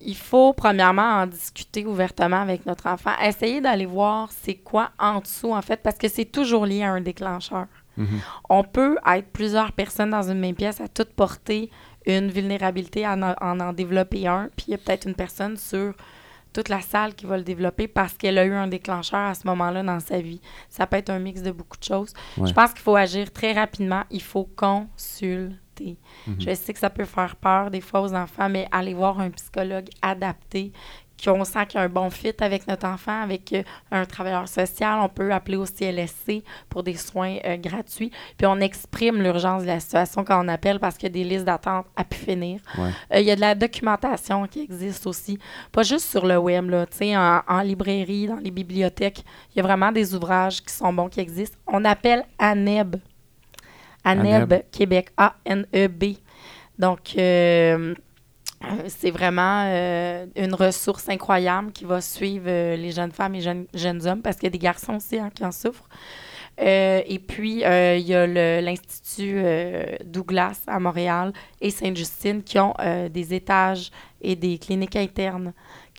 [0.00, 3.10] il faut, premièrement, en discuter ouvertement avec notre enfant.
[3.22, 6.92] Essayer d'aller voir c'est quoi en dessous, en fait, parce que c'est toujours lié à
[6.92, 7.66] un déclencheur.
[7.96, 8.20] Mhm.
[8.48, 11.70] On peut être plusieurs personnes dans une même pièce à toutes porter
[12.06, 15.56] une vulnérabilité à en en, en développer un, puis il y a peut-être une personne
[15.56, 15.94] sur
[16.52, 19.46] toute la salle qui va le développer parce qu'elle a eu un déclencheur à ce
[19.46, 20.40] moment-là dans sa vie.
[20.68, 22.12] Ça peut être un mix de beaucoup de choses.
[22.36, 22.48] Ouais.
[22.48, 24.04] Je pense qu'il faut agir très rapidement.
[24.10, 25.98] Il faut consulter.
[26.26, 26.40] Mhm.
[26.40, 29.30] Je sais que ça peut faire peur des fois aux enfants, mais aller voir un
[29.30, 30.72] psychologue adapté,
[31.22, 34.48] qu'on sent qu'il y a un bon fit avec notre enfant, avec euh, un travailleur
[34.48, 34.98] social.
[35.00, 38.10] On peut appeler au CLSC pour des soins euh, gratuits.
[38.36, 41.28] Puis on exprime l'urgence de la situation quand on appelle parce qu'il y a des
[41.28, 42.60] listes d'attente à pu finir.
[42.76, 42.90] Ouais.
[43.14, 45.38] Euh, Il y a de la documentation qui existe aussi,
[45.72, 49.24] pas juste sur le web, là, tu sais, en, en librairie, dans les bibliothèques.
[49.54, 51.56] Il y a vraiment des ouvrages qui sont bons, qui existent.
[51.66, 52.96] On appelle ANEB.
[54.04, 54.62] ANEB, ANEB.
[54.70, 56.04] Québec, A-N-E-B.
[56.78, 57.94] Donc, euh,
[58.88, 63.66] c'est vraiment euh, une ressource incroyable qui va suivre euh, les jeunes femmes et jeunes,
[63.74, 65.88] jeunes hommes, parce qu'il y a des garçons aussi hein, qui en souffrent.
[66.60, 68.26] Euh, et puis, euh, il y a
[68.60, 74.96] l'Institut euh, Douglas à Montréal et Sainte-Justine qui ont euh, des étages et des cliniques
[74.96, 75.52] internes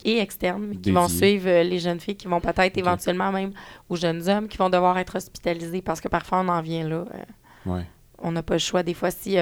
[0.03, 3.53] et externes qui vont suivre euh, les jeunes filles qui vont peut-être éventuellement même
[3.87, 7.05] aux jeunes hommes qui vont devoir être hospitalisés parce que parfois on en vient là.
[7.13, 7.23] euh,
[7.65, 7.85] Ouais.
[8.21, 8.83] on n'a pas le choix.
[8.83, 9.37] Des fois, si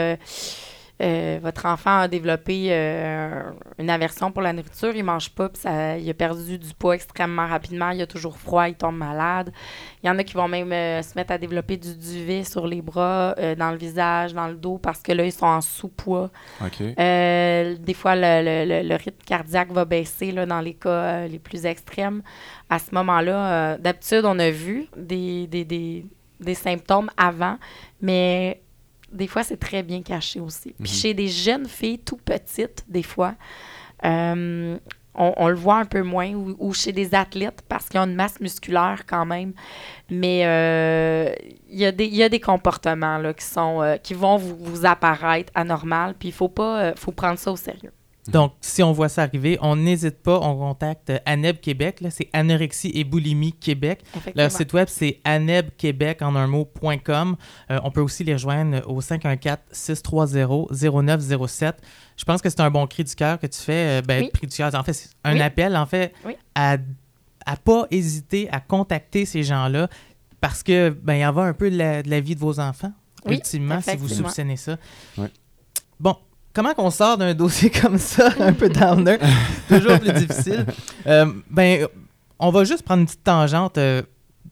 [1.02, 3.44] euh, votre enfant a développé euh,
[3.78, 6.96] une aversion pour la nourriture, il mange pas, puis ça, il a perdu du poids
[6.96, 9.52] extrêmement rapidement, il a toujours froid, il tombe malade.
[10.04, 12.66] Il y en a qui vont même euh, se mettre à développer du duvet sur
[12.68, 16.30] les bras, dans le visage, dans le dos, parce que là, ils sont en sous-poids.
[16.98, 21.40] Des fois, le, le- le- le rythme cardiaque va baisser là, dans les cas les
[21.40, 22.22] plus extrêmes.
[22.70, 26.06] À ce moment-là, d'habitude, on a vu des, des, des,
[26.40, 27.58] des symptômes avant,
[28.02, 28.62] mais
[29.12, 30.74] des fois, c'est très bien caché aussi.
[30.82, 30.98] Puis Mhm.
[30.98, 33.36] chez des jeunes filles tout petites, des fois,
[34.06, 34.78] euh,
[35.20, 38.04] on, on le voit un peu moins, ou, ou chez des athlètes parce qu'ils ont
[38.06, 39.54] une masse musculaire quand même.
[40.12, 41.34] Mais euh,
[41.70, 44.38] il y, a des- il y a des comportements là, qui, sont, euh, qui vont
[44.38, 47.92] vous, vous apparaître anormals, puis il faut pas euh, faut prendre ça au sérieux.
[48.32, 52.30] Donc, si on voit ça arriver, on n'hésite pas, on contacte ANEB Québec, là, c'est
[52.34, 54.04] Anorexie et Boulimie Québec.
[54.36, 57.36] Leur site web, c'est anebquebec en un mot.com.
[57.72, 61.74] Euh, on peut aussi les rejoindre au 514-630-0907.
[62.18, 64.00] Je pense que c'est un bon cri du cœur que tu fais.
[64.00, 64.30] euh, ben, Oui.
[64.34, 65.42] cri du cœur, en fait, c'est un Oui.
[65.42, 66.36] appel, en fait, Oui.
[66.56, 66.78] à
[67.50, 69.88] à pas hésiter à contacter ces gens-là
[70.42, 72.42] parce que ben il y en va un peu de la, de la vie de
[72.42, 72.92] vos enfants,
[73.26, 74.76] Oui, ultimement, si vous soupçonnez ça.
[75.98, 76.18] Bon,
[76.58, 79.18] comment qu'on sort d'un dossier comme ça, un peu downer,
[79.70, 80.66] toujours plus difficile?
[81.06, 81.88] Euh, ben,
[82.40, 83.78] on va juste prendre une petite tangente.
[83.78, 84.02] euh,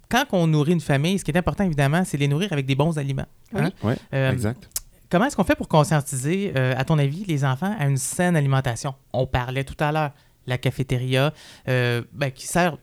[0.08, 2.76] quand on nourrit une famille, ce qui est important, évidemment, c'est les nourrir avec des
[2.76, 3.26] bons aliments.
[3.56, 3.70] hein?
[3.84, 4.70] Ouais, Euh, exact.
[5.10, 8.36] Comment est-ce qu'on fait pour conscientiser, euh, à ton avis, les enfants à une saine
[8.36, 8.93] alimentation?
[9.14, 10.12] On parlait tout à l'heure,
[10.47, 11.34] la cafétéria,
[11.68, 12.78] euh, ben, qui sert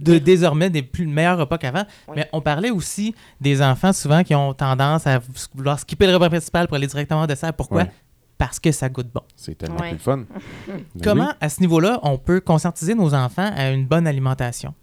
[0.00, 1.84] de, désormais des plus meilleurs repas qu'avant.
[2.08, 2.14] Oui.
[2.16, 5.20] Mais on parlait aussi des enfants souvent qui ont tendance à
[5.54, 7.52] vouloir skipper le repas principal pour aller directement au dessert.
[7.52, 7.84] Pourquoi?
[8.38, 9.22] Parce que ça goûte bon.
[9.36, 9.90] C'est tellement Ouais.
[9.90, 10.24] plus fun.
[10.66, 11.34] Ben Comment, oui.
[11.40, 14.74] à ce niveau-là, on peut conscientiser nos enfants à une bonne alimentation?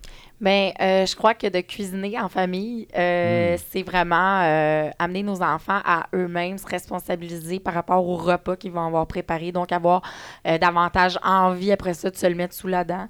[0.41, 3.59] Ben, euh, je crois que de cuisiner en famille, euh, Mm.
[3.71, 8.71] c'est vraiment euh, amener nos enfants à eux-mêmes se responsabiliser par rapport au repas qu'ils
[8.71, 10.01] vont avoir préparé, donc avoir
[10.47, 13.09] euh, davantage envie après ça de se le mettre sous la dent.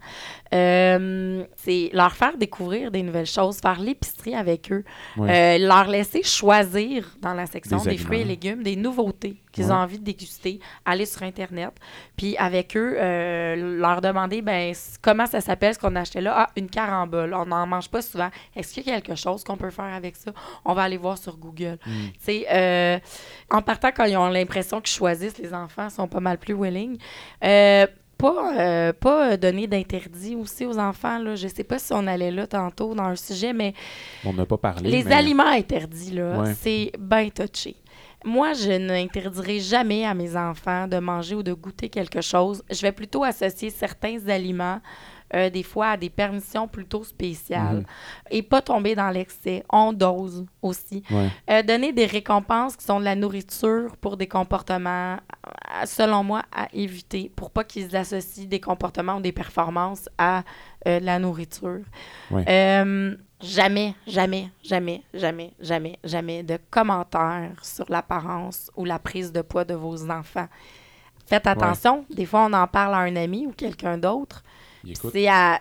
[0.54, 4.84] Euh, c'est leur faire découvrir des nouvelles choses, faire l'épicerie avec eux,
[5.18, 5.60] Ouais.
[5.62, 9.66] euh, leur laisser choisir dans la section Des des, fruits et légumes des nouveautés qu'ils
[9.66, 9.72] Ouais.
[9.72, 11.72] ont envie de déguster, aller sur Internet,
[12.18, 16.34] puis avec eux, euh, leur demander ben, comment ça s'appelle ce qu'on a acheté là?
[16.36, 17.34] Ah, une carambole.
[17.34, 18.30] On n'en mange pas souvent.
[18.56, 20.32] Est-ce qu'il y a quelque chose qu'on peut faire avec ça?
[20.66, 21.78] On va aller voir sur Google.
[21.86, 21.92] Mm.
[22.52, 23.00] Euh,
[23.52, 26.98] en partant, quand ils ont l'impression qu'ils choisissent, les enfants sont pas mal plus willing.
[28.22, 31.20] Euh, pas, euh, pas donner d'interdit aussi aux enfants.
[31.20, 31.36] Là.
[31.36, 33.74] Je sais pas si on allait là tantôt dans un sujet, mais
[34.26, 34.90] On n'a pas parlé.
[34.90, 36.54] les mais- aliments interdits, là, Ouais.
[36.60, 37.76] c'est bien touché.
[38.26, 42.62] Moi, je n'interdirai jamais à mes enfants de manger ou de goûter quelque chose.
[42.70, 44.82] Je vais plutôt associer certains aliments,
[45.34, 47.78] euh, des fois, à des permissions plutôt spéciales.
[47.78, 47.86] Mhm.
[48.32, 49.64] Et pas tomber dans l'excès.
[49.72, 51.04] On dose aussi.
[51.12, 51.30] Ouais.
[51.50, 56.44] Euh, donner des récompenses qui sont de la nourriture pour des comportements, euh, selon moi,
[56.52, 60.44] à éviter pour pas qu'ils associent des comportements ou des performances à
[60.88, 61.82] euh, de la nourriture.
[62.32, 62.46] Ouais.
[63.42, 69.64] Jamais, jamais, jamais, jamais, jamais, jamais de commentaires sur l'apparence ou la prise de poids
[69.64, 70.50] de vos enfants.
[71.26, 74.44] Faites attention, des fois on en parle à un ami ou quelqu'un d'autre.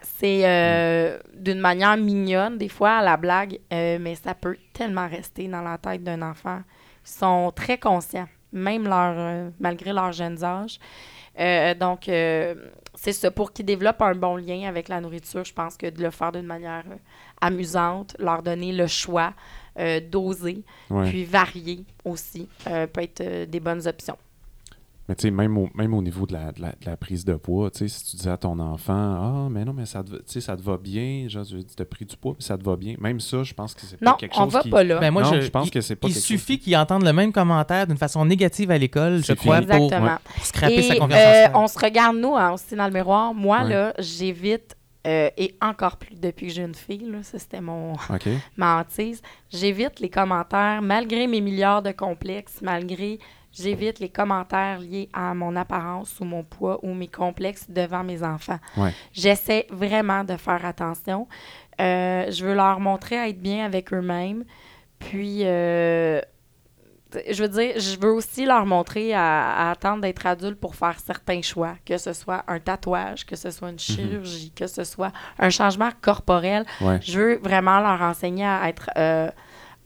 [0.03, 5.09] C'est euh, d'une manière mignonne, des fois, à la blague, euh, mais ça peut tellement
[5.09, 6.61] rester dans la tête d'un enfant.
[7.05, 10.79] Ils sont très conscients, même leur, euh, malgré leurs jeunes âges.
[11.79, 13.31] Donc, c'est ça.
[13.31, 16.33] Pour qu'ils développent un bon lien avec la nourriture, je pense que de le faire
[16.33, 16.85] d'une manière
[17.41, 19.33] amusante, leur donner le choix,
[20.11, 21.09] d'oser, Ouais.
[21.09, 24.19] puis varier aussi, peut être des bonnes options.
[25.09, 27.25] Mais tu sais, même au, même au niveau de la, de la- de la prise
[27.25, 28.93] de poids, tu sais, si tu dis à ton enfant,
[29.47, 31.83] ah, mais non, mais ça te, va- tu sais, ça te va bien, genre, tu
[31.83, 32.95] as pris du poids, puis ça te va bien.
[33.01, 34.69] Même ça, je pense que c'est pas Non, quelque on chose va qui...
[34.71, 34.99] pas là.
[34.99, 37.13] Ben, moi, Non, je, je pense il- que c'est pas Il suffit qu'ils entendent le
[37.15, 40.19] même commentaire d'une façon négative à l'école, je crois, pour, Exactement.
[40.35, 41.61] pour scraper Et sa confiance euh, soi.
[41.63, 43.33] on se regarde, nous, hein, aussi dans le miroir.
[43.33, 43.71] Moi, Ouais.
[43.71, 47.95] là, j'évite, euh, et encore plus depuis que j'ai une fille, là, ça c'était mon
[47.95, 48.29] OK.
[48.59, 53.19] ma hantise, j'évite les commentaires, malgré mes milliards de complexes, malgré,
[53.53, 58.23] j'évite les commentaires liés à mon apparence ou mon poids ou mes complexes devant mes
[58.23, 58.59] enfants.
[58.77, 58.93] Ouais.
[59.13, 61.27] J'essaie vraiment de faire attention.
[61.81, 64.45] Euh, je veux leur montrer à être bien avec eux-mêmes.
[64.99, 66.21] Puis, euh,
[67.31, 70.99] je veux dire, je veux aussi leur montrer à, à attendre d'être adultes pour faire
[70.99, 75.13] certains choix, que ce soit un tatouage, que ce soit une chirurgie, que ce soit
[75.39, 76.67] un changement corporel.
[76.81, 76.99] Ouais.
[77.03, 79.31] Je veux vraiment leur enseigner à être, euh,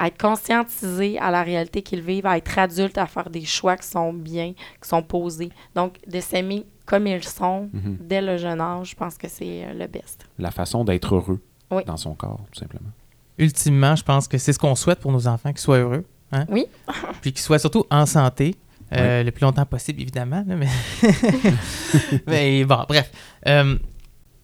[0.03, 3.76] à être conscientisés à la réalité qu'ils vivent, à être adultes, à faire des choix
[3.76, 5.50] qui sont bien, qui sont posés.
[5.76, 7.98] Donc, de s'aimer comme ils sont Mhm.
[8.00, 10.26] dès le jeune âge, je pense que c'est euh, le best.
[10.38, 11.40] La façon d'être heureux
[11.70, 11.84] Oui.
[11.86, 12.90] dans son corps, tout simplement.
[13.38, 16.05] Ultimement, je pense que c'est ce qu'on souhaite pour nos enfants, qu'ils soient heureux.
[16.32, 16.44] hein?
[16.48, 16.66] Oui.
[17.22, 18.57] Puis qu'ils soient surtout en santé.
[18.94, 20.44] euh, le plus longtemps possible, évidemment.
[20.46, 20.68] là, mais...
[22.26, 23.11] mais bon, bref.
[23.46, 23.78] Euh,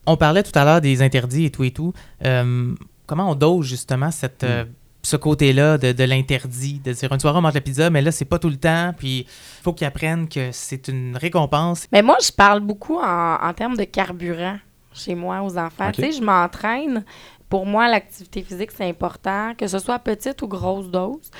[0.06, 1.92] on parlait tout à l'heure des interdits et tout et tout.
[2.24, 2.74] Euh,
[3.06, 4.64] comment on dose justement cette, euh,
[5.08, 6.80] ce côté-là de, de l'interdit?
[6.84, 8.92] De dire, une soirée, on mange la pizza, mais là, c'est pas tout le temps.
[8.96, 11.86] Puis il faut qu'ils apprennent que c'est une récompense.
[11.90, 14.58] Mais moi, je parle beaucoup en, en termes de carburant
[14.92, 15.90] chez moi aux enfants.
[15.92, 17.04] Tu sais, je m'entraîne.
[17.48, 21.30] Pour moi, l'activité physique, c'est important, que ce soit petite ou grosse dose.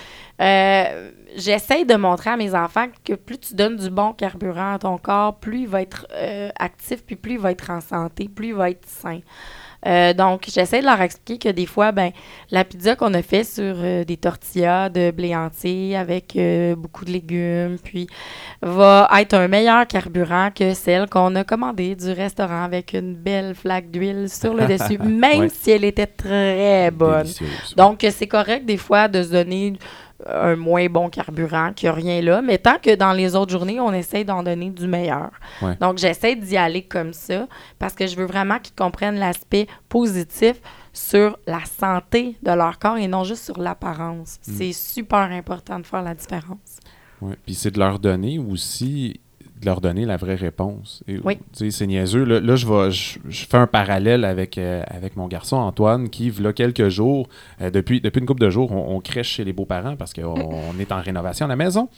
[0.41, 4.79] Euh, J'essaie de montrer à mes enfants que plus tu donnes du bon carburant à
[4.79, 8.31] ton corps, plus il va être euh, actif, puis plus il va être en santé,
[8.35, 9.21] plus il va être sain.
[9.87, 12.11] Euh, donc, j'essaie de leur expliquer que des fois, ben,
[12.51, 17.05] la pizza qu'on a fait sur euh, des tortillas de blé entier avec euh, beaucoup
[17.05, 18.09] de légumes, puis
[18.61, 23.55] va être un meilleur carburant que celle qu'on a commandée du restaurant avec une belle
[23.55, 25.49] flaque d'huile sur le dessus, même Ouais.
[25.49, 27.29] si elle était très bonne.
[27.77, 29.75] Donc, c'est correct des fois de se donner
[30.27, 33.53] un moins bon carburant, qu'il n'y a rien là, mais tant que dans les autres
[33.53, 35.31] journées, on essaie d'en donner du meilleur.
[35.63, 35.77] Ouais.
[35.81, 37.47] Donc, j'essaie d'y aller comme ça
[37.79, 40.61] parce que je veux vraiment qu'ils comprennent l'aspect positif
[40.93, 44.39] sur la santé de leur corps et non juste sur l'apparence.
[44.47, 44.53] Mm.
[44.57, 46.81] C'est super important de faire la différence.
[47.21, 47.37] Ouais.
[47.45, 49.21] Puis c'est de leur donner aussi,
[49.61, 51.03] de leur donner la vraie réponse.
[51.09, 51.39] Et, Oui.
[51.53, 52.25] C'est niaiseux.
[52.25, 56.09] Là, là, je, vais, je, je fais un parallèle avec, euh, avec mon garçon Antoine
[56.11, 57.29] qui, il quelques jours,
[57.61, 60.23] euh, depuis, depuis une couple de jours, on, on crèche chez les beaux-parents parce qu'on
[60.75, 61.89] on est en rénovation à la maison.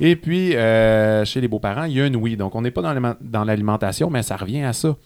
[0.00, 2.36] Et puis, euh, chez les beaux-parents, il y a une oui.
[2.36, 4.96] Donc, on n'est pas dans l'aliment- dans l'alimentation, mais ça revient à ça.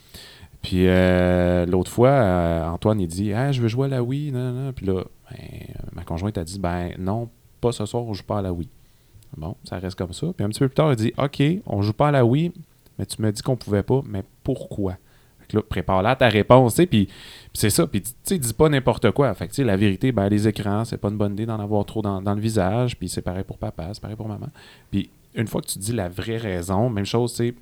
[0.62, 4.30] Puis euh, l'autre fois, euh, Antoine, il dit Ah, je veux jouer à la Wii.
[4.32, 4.72] Non, non.
[4.72, 5.38] Puis là, ben,
[5.94, 7.30] ma conjointe a dit Ben non,
[7.62, 8.68] pas ce soir, on joue pas à la Wii.
[9.36, 10.28] Bon, ça reste comme ça.
[10.36, 12.52] Puis un petit peu plus tard, il dit OK, on joue pas à la Wii,
[12.98, 14.96] mais tu me dis qu'on pouvait pas, mais pourquoi?
[15.40, 16.86] Fait que là, prépare-la à ta réponse, tu.
[16.86, 17.08] Puis,
[17.54, 17.86] c'est ça.
[17.86, 19.32] Puis tu sais, dis pas n'importe quoi.
[19.34, 21.60] Fait que tu sais, la vérité, ben, les écrans, c'est pas une bonne idée d'en
[21.60, 22.96] avoir trop dans, le visage.
[22.96, 24.48] Puis c'est pareil pour papa, c'est pareil pour maman.
[24.90, 27.54] Puis une fois que tu dis la vraie raison, même chose, sais,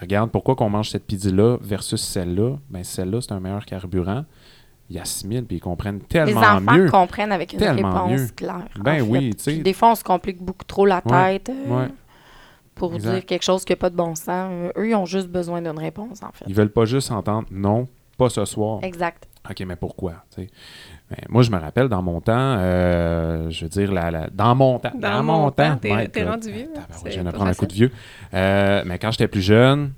[0.00, 2.56] regarde pourquoi qu'on mange cette pizza-là versus celle-là.
[2.70, 4.24] Ben celle-là, c'est un meilleur carburant.
[4.90, 6.90] Ils assimilent puis ils comprennent Les tellement enfants mieux.
[6.90, 8.26] comprennent avec une réponse mieux.
[8.34, 8.68] claire.
[8.80, 9.56] Ben oui, tu sais.
[9.58, 11.88] Des fois, on se complique beaucoup trop la Ouais, tête euh, ouais.
[12.74, 13.12] pour Exact.
[13.12, 14.26] dire quelque chose qui n'a pas de bon sens.
[14.28, 16.44] Euh, eux, ils ont juste besoin d'une réponse, en fait.
[16.46, 17.86] Ils veulent pas juste entendre non,
[18.16, 18.78] pas ce soir.
[18.82, 19.28] Exact.
[19.50, 20.24] OK, mais pourquoi?
[20.34, 20.50] tu sais?
[21.10, 24.54] Ben, moi, je me rappelle dans mon temps, euh, je veux dire, la, la- dans
[24.54, 24.92] mon temps.
[24.94, 26.30] Dans mon temps, t'es- my t'es God.
[26.30, 27.90] rendu vieux, c'est Je viens de prendre un coup de vieux.
[28.34, 29.92] Euh, mais quand j'étais plus jeune,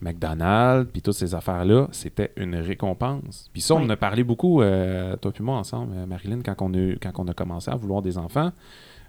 [0.00, 3.48] McDonald's, puis toutes ces affaires-là, c'était une récompense.
[3.52, 3.84] Puis ça, on Oui.
[3.86, 7.12] en a parlé beaucoup, euh, toi puis moi ensemble, euh, Marilyn, quand on, a, quand
[7.18, 8.50] on a commencé à vouloir des enfants.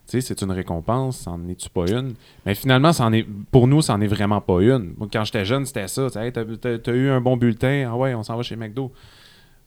[0.08, 2.16] Tu sais, c'est une récompense, c'en est-tu pas une?
[2.46, 4.94] Mais finalement, est, pour nous, c'en est vraiment pas une.
[4.98, 6.08] Moi, quand j'étais jeune, c'était ça.
[6.08, 8.92] Tu sais, Hey, t'as, eu un bon bulletin, ah ouais, on s'en va chez McDo.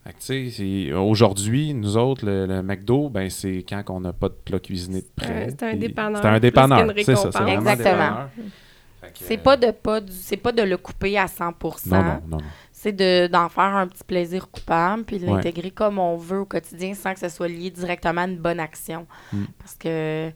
[0.02, 4.00] Fait que, tu sais, c'est- aujourd'hui, nous autres, le, le McDo, ben, c'est quand on
[4.00, 5.46] n'a pas de plat cuisiné de près.
[5.48, 7.30] C'est un Puis- dépanneur, C'est un dépanneur, c'est ça.
[7.32, 7.76] C'est un Exactement.
[7.76, 8.28] dépanneur.
[9.14, 11.88] C'est pas de pas c'est pas de le couper à 100%.
[11.88, 12.20] Non, non, non.
[12.28, 12.38] non.
[12.72, 15.32] C'est de, d'en faire un petit plaisir coupable, puis de Ouais.
[15.36, 18.60] l'intégrer comme on veut au quotidien sans que ce soit lié directement à une bonne
[18.60, 19.06] action.
[19.32, 19.44] Mm.
[19.58, 20.30] Parce que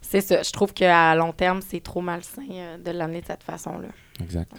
[0.00, 0.42] c'est ça.
[0.42, 3.88] Je trouve qu'à long terme, c'est trop malsain euh, de l'amener de cette façon-là.
[4.20, 4.50] Exact.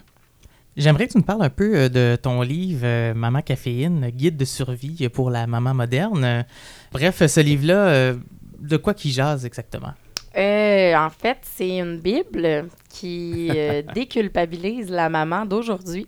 [0.77, 4.37] J'aimerais que tu nous parles un peu euh, de ton livre euh, Maman Caféine, guide
[4.37, 6.45] de survie pour la maman moderne.
[6.93, 8.13] Bref, ce livre-là,
[8.59, 9.93] de quoi qu'il jase exactement?
[10.35, 16.07] Euh, en fait, c'est une Bible qui euh, déculpabilise la maman d'aujourd'hui,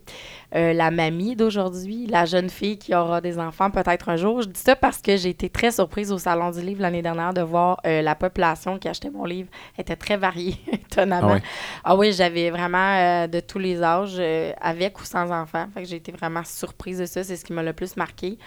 [0.56, 4.42] euh, la mamie d'aujourd'hui, la jeune fille qui aura des enfants peut-être un jour.
[4.42, 7.34] Je dis ça parce que j'ai été très surprise au Salon du Livre l'année dernière
[7.34, 11.38] de voir la population qui achetait mon livre était très variée, étonnamment.
[11.38, 11.40] Ah.
[11.84, 14.20] Ah oui, j'avais vraiment de tous les âges,
[14.60, 15.68] avec ou sans enfants.
[15.74, 17.24] Fait que j'ai été vraiment surprise de ça.
[17.24, 18.38] C'est ce qui m'a le plus marqué.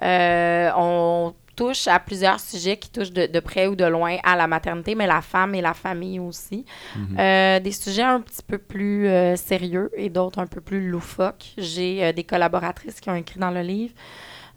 [0.00, 4.46] On touche à plusieurs sujets qui touchent de, de près ou de loin à la
[4.46, 6.64] maternité, mais la femme et la famille aussi.
[6.96, 7.16] Mhm.
[7.18, 11.54] Euh, des sujets un petit peu plus euh, sérieux et d'autres un peu plus loufoques.
[11.58, 13.94] J'ai euh, des collaboratrices qui ont écrit dans le livre,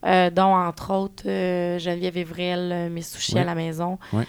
[0.03, 3.41] dont entre autres Geneviève Evrel, mes sushis Oui.
[3.41, 4.23] à la maison, Oui.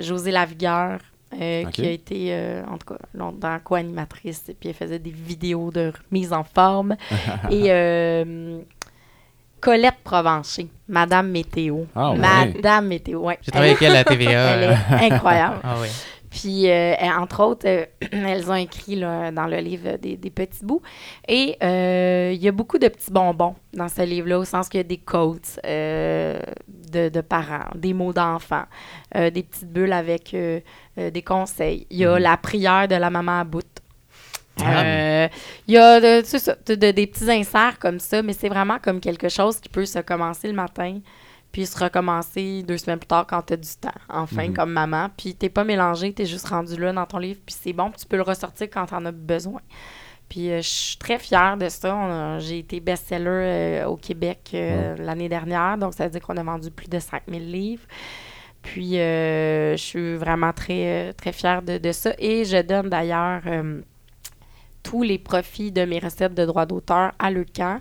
[0.00, 0.98] José Lavigueur,
[1.40, 5.10] euh, qui a été, euh, en tout cas, longtemps co-animatrice, et puis elle faisait des
[5.10, 6.96] vidéos de mise en forme.
[7.50, 8.60] et euh,
[9.64, 11.84] Colette Provencher, Madame Météo.
[11.96, 12.18] Ah ouais.
[12.18, 13.38] Madame Météo, ouais.
[13.42, 14.30] J'ai travaillé avec elle à la TVA.
[14.56, 14.62] Elle
[15.02, 15.56] est incroyable.
[15.64, 15.88] Ah oui.
[16.30, 20.64] Puis, euh, entre autres, euh, elles ont écrit là, dans le livre des, des petits
[20.64, 20.82] bouts.
[21.28, 24.78] Et euh, il y a beaucoup de petits bonbons dans ce livre-là, au sens qu'il
[24.78, 26.40] y a des quotes euh,
[26.92, 28.64] de, de parents, des mots d'enfants,
[29.16, 30.58] euh, des petites bulles avec euh,
[30.98, 31.86] euh, des conseils.
[31.90, 32.22] Il y a Mhm.
[32.22, 33.62] la prière de la maman à bout.
[34.62, 34.82] Ah.
[34.84, 35.28] Euh,
[35.66, 38.78] Il y a de- ça, de- de- des petits inserts comme ça, mais c'est vraiment
[38.78, 41.00] comme quelque chose qui peut se commencer le matin,
[41.52, 44.54] puis se recommencer deux semaines plus tard quand tu as du temps, enfin, Mhm.
[44.54, 45.08] comme maman.
[45.16, 48.00] Puis t'es pas mélangé, t'es juste rendu là dans ton livre, puis c'est bon, puis
[48.00, 49.60] tu peux le ressortir quand t'en as besoin.
[50.28, 52.38] Puis euh, je suis très fière de ça.
[52.38, 53.28] J'ai été best-seller
[53.82, 56.98] euh, au Québec euh, l'année dernière, donc ça veut dire qu'on a vendu plus de
[56.98, 57.82] 5000 livres.
[58.62, 62.12] Puis euh, je suis vraiment très, euh, très fière de, de ça.
[62.18, 63.82] Et je donne d'ailleurs euh,
[64.84, 67.80] tous les profits de mes recettes de droits d'auteur à Leucan.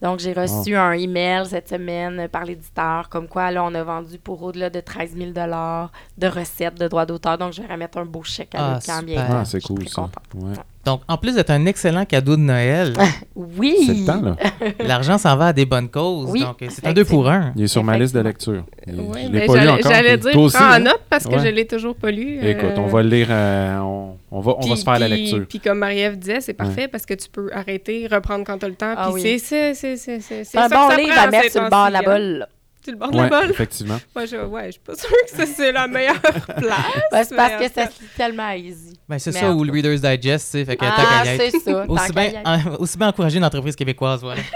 [0.00, 4.18] Donc, j'ai reçu un email cette semaine par l'éditeur, comme quoi, là, on a vendu
[4.18, 7.38] pour au-delà de 13 000 de recettes de droits d'auteur.
[7.38, 9.02] Donc, je vais remettre un beau chèque à Ah, Leucan super.
[9.04, 9.32] bientôt.
[9.34, 10.08] Ah, c'est cool ça.
[10.34, 10.52] Ouais.
[10.84, 12.92] Donc, en plus d'être un excellent cadeau de Noël,
[13.36, 13.76] Oui!
[13.86, 14.36] C'est le temps, là.
[14.84, 16.28] l'argent s'en va à des bonnes causes.
[16.28, 17.52] Oui, donc, c'est un deux pour un.
[17.54, 18.64] Il est sur ma liste de lecture.
[18.88, 19.92] Il- Oui, je l'ai mais pas lu j'allais encore.
[19.92, 20.78] j'allais puis dire, toi aussi, prends en hein?
[20.80, 21.38] note parce que Ouais.
[21.38, 22.38] je l'ai toujours pas lu.
[22.44, 24.98] Écoute, euh, on va le lire, euh, on, on va, on va puis- se faire
[24.98, 25.46] la puis- lecture.
[25.48, 28.68] Puis comme Marie-Ève disait, c'est parfait parce que tu peux arrêter, reprendre quand tu as
[28.68, 28.94] le temps.
[28.96, 29.38] Ah puis oui.
[29.38, 31.52] c'est c'est c'est c'est c'est C'est un ça que bon ça livre prend à mettre
[31.52, 32.18] sur le bord de la temps-ci, hein.
[32.18, 32.46] bolle.
[32.82, 34.00] Sur le bord de Ouais, la effectivement.
[34.16, 37.00] Moi, je, ouais, je suis pas sûre que ça, c'est la meilleure place.
[37.12, 38.98] Ben, c'est parce que ça se lit tellement easy.
[39.08, 41.50] Ben, c'est ça, ou le Reader's Digest, sais, fait que tant Ah, qu'à y être.
[41.52, 41.84] c'est ça.
[41.88, 42.42] Aussi bien,
[42.78, 44.40] aussi bien encourager une entreprise québécoise, voilà.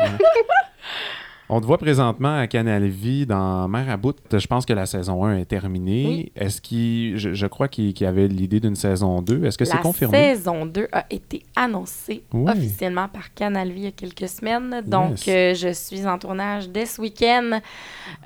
[1.49, 4.17] On te voit présentement à Canal Vie dans Mère à bout.
[4.33, 6.05] Je pense que la saison 1 est terminée.
[6.07, 6.33] Oui.
[6.35, 7.17] Est-ce qu'il.
[7.19, 9.45] Je, je crois qu'il y avait l'idée d'une saison 2.
[9.45, 10.17] Est-ce que c'est La confirmé?
[10.35, 12.51] saison 2 a été annoncée Oui.
[12.51, 14.83] officiellement par Canal Vie il y a quelques semaines.
[14.87, 15.29] Donc, Yes.
[15.29, 17.61] euh, je suis en tournage dès ce week-end.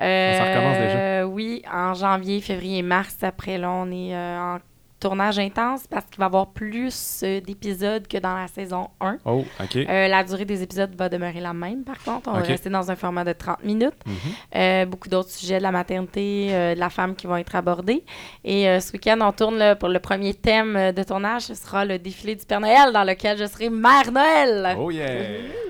[0.01, 1.27] Euh, Ça recommence déjà.
[1.29, 3.19] Oui, en janvier, février, mars.
[3.21, 4.59] Après, là, on est euh, en
[5.01, 9.19] tournage intense parce qu'il va y avoir plus euh, d'épisodes que dans la saison 1.
[9.25, 9.77] Oh, OK.
[9.77, 12.29] Euh, la durée des épisodes va demeurer la même, par contre.
[12.29, 13.95] On va rester dans un format de 30 minutes.
[14.07, 14.15] Mhm.
[14.57, 18.05] Euh, beaucoup d'autres sujets de la maternité, euh, de la femme qui vont être abordés.
[18.45, 21.43] Et euh, ce week-end, on tourne là, pour le premier thème de tournage.
[21.43, 24.77] Ce sera le défilé du Père Noël dans lequel je serai Mère Noël.
[24.79, 25.09] Oh yeah!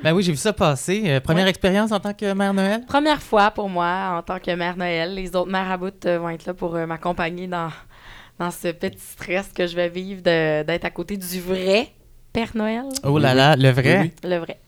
[0.03, 1.03] Ben oui, j'ai vu ça passer.
[1.07, 1.51] Euh, première Ouais.
[1.51, 2.83] expérience en tant que mère Noël?
[2.87, 5.14] Première fois pour moi en tant que Mère Noël.
[5.14, 7.68] Les autres mères à bout vont être là pour euh, m'accompagner dans,
[8.41, 11.88] dans ce petit stress que je vais vivre d'être à côté du vrai
[12.32, 12.84] Père Noël.
[13.05, 14.01] Oh là là, le vrai?
[14.01, 14.59] Oui, Le vrai.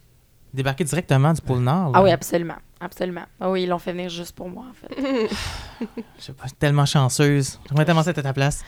[0.53, 1.93] Débarqué directement du pôle Nord.
[1.95, 2.05] Ah là.
[2.05, 2.57] oui, absolument.
[2.81, 3.25] Absolument.
[3.41, 5.29] Ah oui, ils l'ont fait venir juste pour moi, en fait.
[6.19, 7.59] Je pas, tellement chanceuse.
[7.69, 8.63] J'aimerais tellement être à ta place.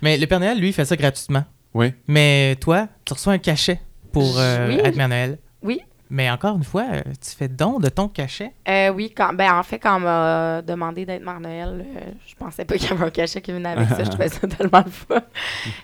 [0.00, 1.44] Mais le Père Noël, lui, il fait ça gratuitement.
[1.74, 1.92] Oui.
[2.06, 3.78] Mais toi, tu reçois un cachet
[4.12, 4.80] pour euh, Oui.
[4.82, 5.38] être Mère Noël.
[5.62, 8.52] Oui, Mais encore une fois, euh, tu fais don de ton cachet.
[8.68, 12.34] Euh, oui, quand, ben, en fait, quand on m'a demandé d'être Mère Noël, euh, je
[12.36, 14.04] pensais pas qu'il y avait un cachet qui venait avec ça.
[14.04, 15.22] Je trouvais ça tellement le fun.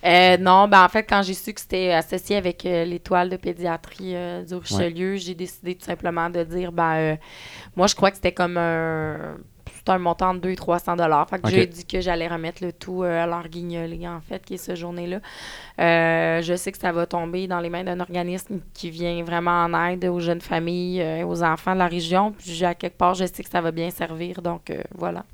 [0.04, 3.36] Euh, non, ben, en fait, quand j'ai su que c'était associé avec euh, l'étoile de
[3.36, 7.18] pédiatrie euh, du Richelieu, j'ai décidé tout simplement de dire, ben,
[7.74, 9.36] moi, je crois que c'était comme un.
[9.89, 11.28] Un montant de 200 et 300 dollars.
[11.28, 14.45] Fait que j'ai dit que j'allais remettre le tout euh, à leur guignolé, en fait,
[14.45, 15.20] qui est ce journée-là.
[15.80, 19.64] Euh, je sais que ça va tomber dans les mains d'un organisme qui vient vraiment
[19.64, 22.33] en aide aux jeunes familles euh, et aux enfants de la région.
[22.33, 24.41] Puis, à quelque part, je sais que ça va bien servir.
[24.43, 25.24] Donc, euh, voilà.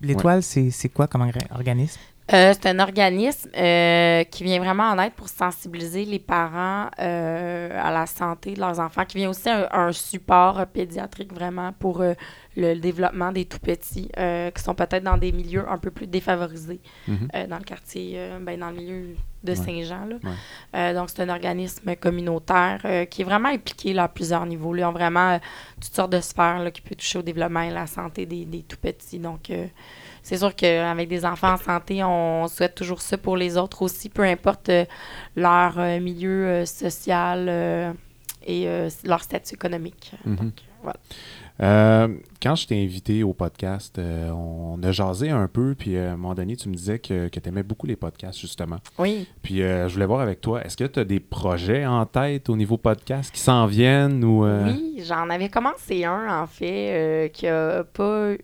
[0.00, 2.00] L'étoile, c'est c'est quoi comme orga- organisme?
[2.30, 7.70] Euh, c'est un organisme euh, qui vient vraiment en aide pour sensibiliser les parents euh,
[7.82, 12.02] à la santé de leurs enfants, qui vient aussi un, un support pédiatrique vraiment pour
[12.56, 14.10] le développement des tout-petits
[14.54, 17.28] qui sont peut-être dans des milieux un peu plus défavorisés Mhm.
[17.48, 19.54] dans le quartier, ben, dans le milieu de.
[19.54, 20.08] Saint-Jean.
[20.74, 20.94] Ouais.
[20.94, 24.74] Donc, c'est un organisme communautaire qui est vraiment impliqué là, à plusieurs niveaux.
[24.76, 25.38] Ils ont vraiment
[25.80, 28.62] toutes sortes de sphères là, qui peuvent toucher au développement et la santé des, des
[28.62, 29.18] tout-petits.
[29.18, 29.50] Donc,
[30.22, 34.08] c'est sûr qu'avec des enfants en santé, on souhaite toujours ça pour les autres aussi,
[34.08, 34.84] peu importe euh,
[35.36, 37.94] leur euh, milieu euh, social
[38.46, 38.66] et
[39.04, 40.12] leur statut économique.
[40.24, 40.36] Mhm.
[40.36, 40.52] Donc,
[40.82, 40.96] voilà.
[41.60, 42.08] Euh,
[42.40, 46.12] quand je t'ai invité au podcast, euh, on a jasé un peu, puis euh, à
[46.12, 48.76] un moment donné, tu me disais que, que tu aimais beaucoup les podcasts, justement.
[48.96, 49.26] Oui.
[49.42, 52.48] Puis euh, je voulais voir avec toi, est-ce que tu as des projets en tête
[52.48, 54.44] au niveau podcast qui s'en viennent ou.
[54.46, 58.34] Oui, j'en avais commencé un, en fait, qui a pas.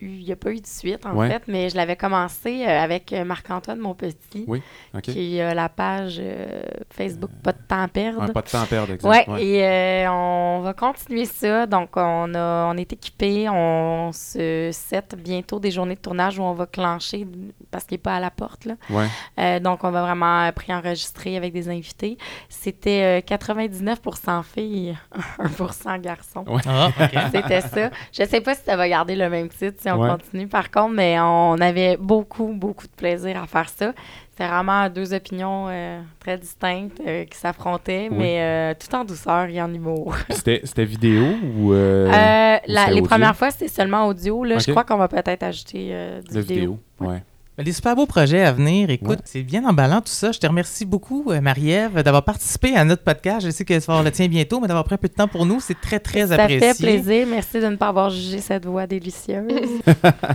[0.00, 1.28] Il n'y a pas eu de suite, en Ouais.
[1.28, 4.62] fait, mais je l'avais commencé euh, avec euh, Marc-Antoine, mon petit, Oui,
[5.02, 8.32] qui a la page euh, Facebook Pas de temps à perdre.
[8.32, 9.08] Pas de temps à perdre, exact.
[9.10, 9.44] Ouais, Ouais.
[9.44, 11.66] et euh, on va continuer ça.
[11.66, 13.48] Donc, on, a, on est équipé.
[13.48, 17.26] On se set bientôt des journées de tournage où on va clencher
[17.72, 18.66] parce qu'il n'est pas à la porte.
[18.66, 18.74] Là.
[18.90, 19.06] Ouais.
[19.40, 22.18] Euh, donc, on va vraiment pré-enregistrer avec des invités.
[22.48, 24.96] C'était euh, 99% filles,
[25.40, 26.44] 1% garçons.
[26.46, 26.62] Ouais.
[26.68, 26.90] Ah.
[27.32, 27.90] C'était ça.
[28.12, 30.10] Je sais pas si ça va garder le même titre si on Ouais.
[30.10, 33.92] continue, par contre, mais on avait beaucoup, beaucoup de plaisir à faire ça.
[34.30, 38.16] C'était vraiment deux opinions euh, très distinctes euh, qui s'affrontaient, Oui.
[38.18, 40.14] mais euh, tout en douceur et en humour.
[40.30, 41.24] C'était vidéo
[41.58, 41.72] ou.
[41.72, 43.04] la- les audio?
[43.04, 44.44] premières fois, c'était seulement audio.
[44.44, 44.58] Là.
[44.58, 45.92] Je crois qu'on va peut-être ajouter
[46.30, 46.54] du vidéo.
[46.54, 46.78] vidéo.
[47.00, 47.22] Ouais.
[47.58, 48.88] Ben, Des super beaux projets à venir.
[48.88, 49.24] Écoute, Ouais.
[49.24, 50.30] c'est bien emballant tout ça.
[50.30, 53.44] Je te remercie beaucoup, euh, Marie-Ève, d'avoir participé à notre podcast.
[53.44, 55.26] Je sais que vas avoir le tien bientôt, mais d'avoir pris un peu de temps
[55.26, 56.60] pour nous, c'est très, très Ça apprécié.
[56.60, 57.26] fait plaisir.
[57.28, 59.48] Merci de ne pas avoir jugé cette voix délicieuse.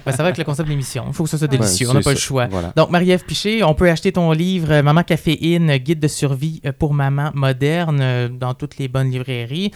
[0.05, 1.05] Ben, ça va avec le concept de l'émission.
[1.07, 1.85] Il faut que ce soit délicieux.
[1.87, 2.21] Ouais, on n'a pas le ça.
[2.21, 2.47] choix.
[2.47, 2.73] Voilà.
[2.75, 7.31] Donc, Marie-Ève Piché, on peut acheter ton livre Maman Caféine, guide de survie pour maman
[7.33, 9.71] moderne euh, dans toutes les bonnes librairies.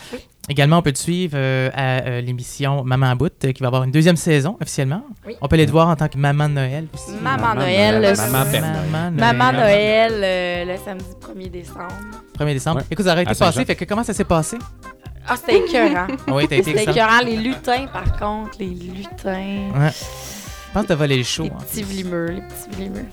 [0.50, 3.68] Également, on peut te suivre euh, à euh, l'émission Maman à bout, euh, qui va
[3.68, 5.04] avoir une deuxième saison officiellement.
[5.26, 5.36] Oui.
[5.42, 7.12] On peut aller te voir en tant que Maman de Noël aussi.
[7.22, 11.88] Maman Maman Noël, Noël, le- Maman Père Maman Maman Noël, euh, le samedi 1er décembre.
[12.40, 12.78] 1er décembre.
[12.80, 12.86] Ouais.
[12.92, 13.66] Écoute, ça aurait été passé.
[13.66, 14.58] Fait que comment ça s'est passé?
[15.28, 16.08] Ah, c'était écœurant.
[16.30, 17.20] Oui, t'as été C'était écœurant.
[17.26, 19.70] Les lutins, par contre, les lutins.
[19.76, 19.92] Ouais.
[19.92, 21.44] Je pense que t'as volé le show.
[21.44, 23.06] Les petits vlimeux, les petits vlimeux.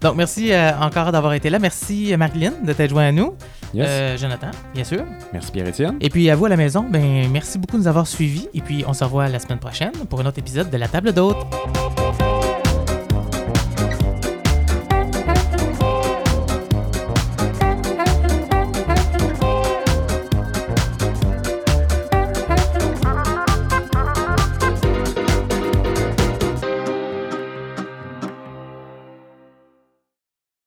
[0.00, 1.58] Donc, merci euh, encore d'avoir été là.
[1.58, 3.34] Merci, Marilyn, de t'être joint à nous.
[3.74, 3.86] Yes.
[3.88, 5.04] Euh, Jonathan, bien sûr.
[5.32, 5.96] Merci Pierre-Étienne.
[6.00, 8.48] Et puis, à vous à la maison, ben, merci beaucoup de nous avoir suivis.
[8.54, 11.12] Et puis, on se revoit la semaine prochaine pour un autre épisode de La Table
[11.12, 11.36] d'Hôte.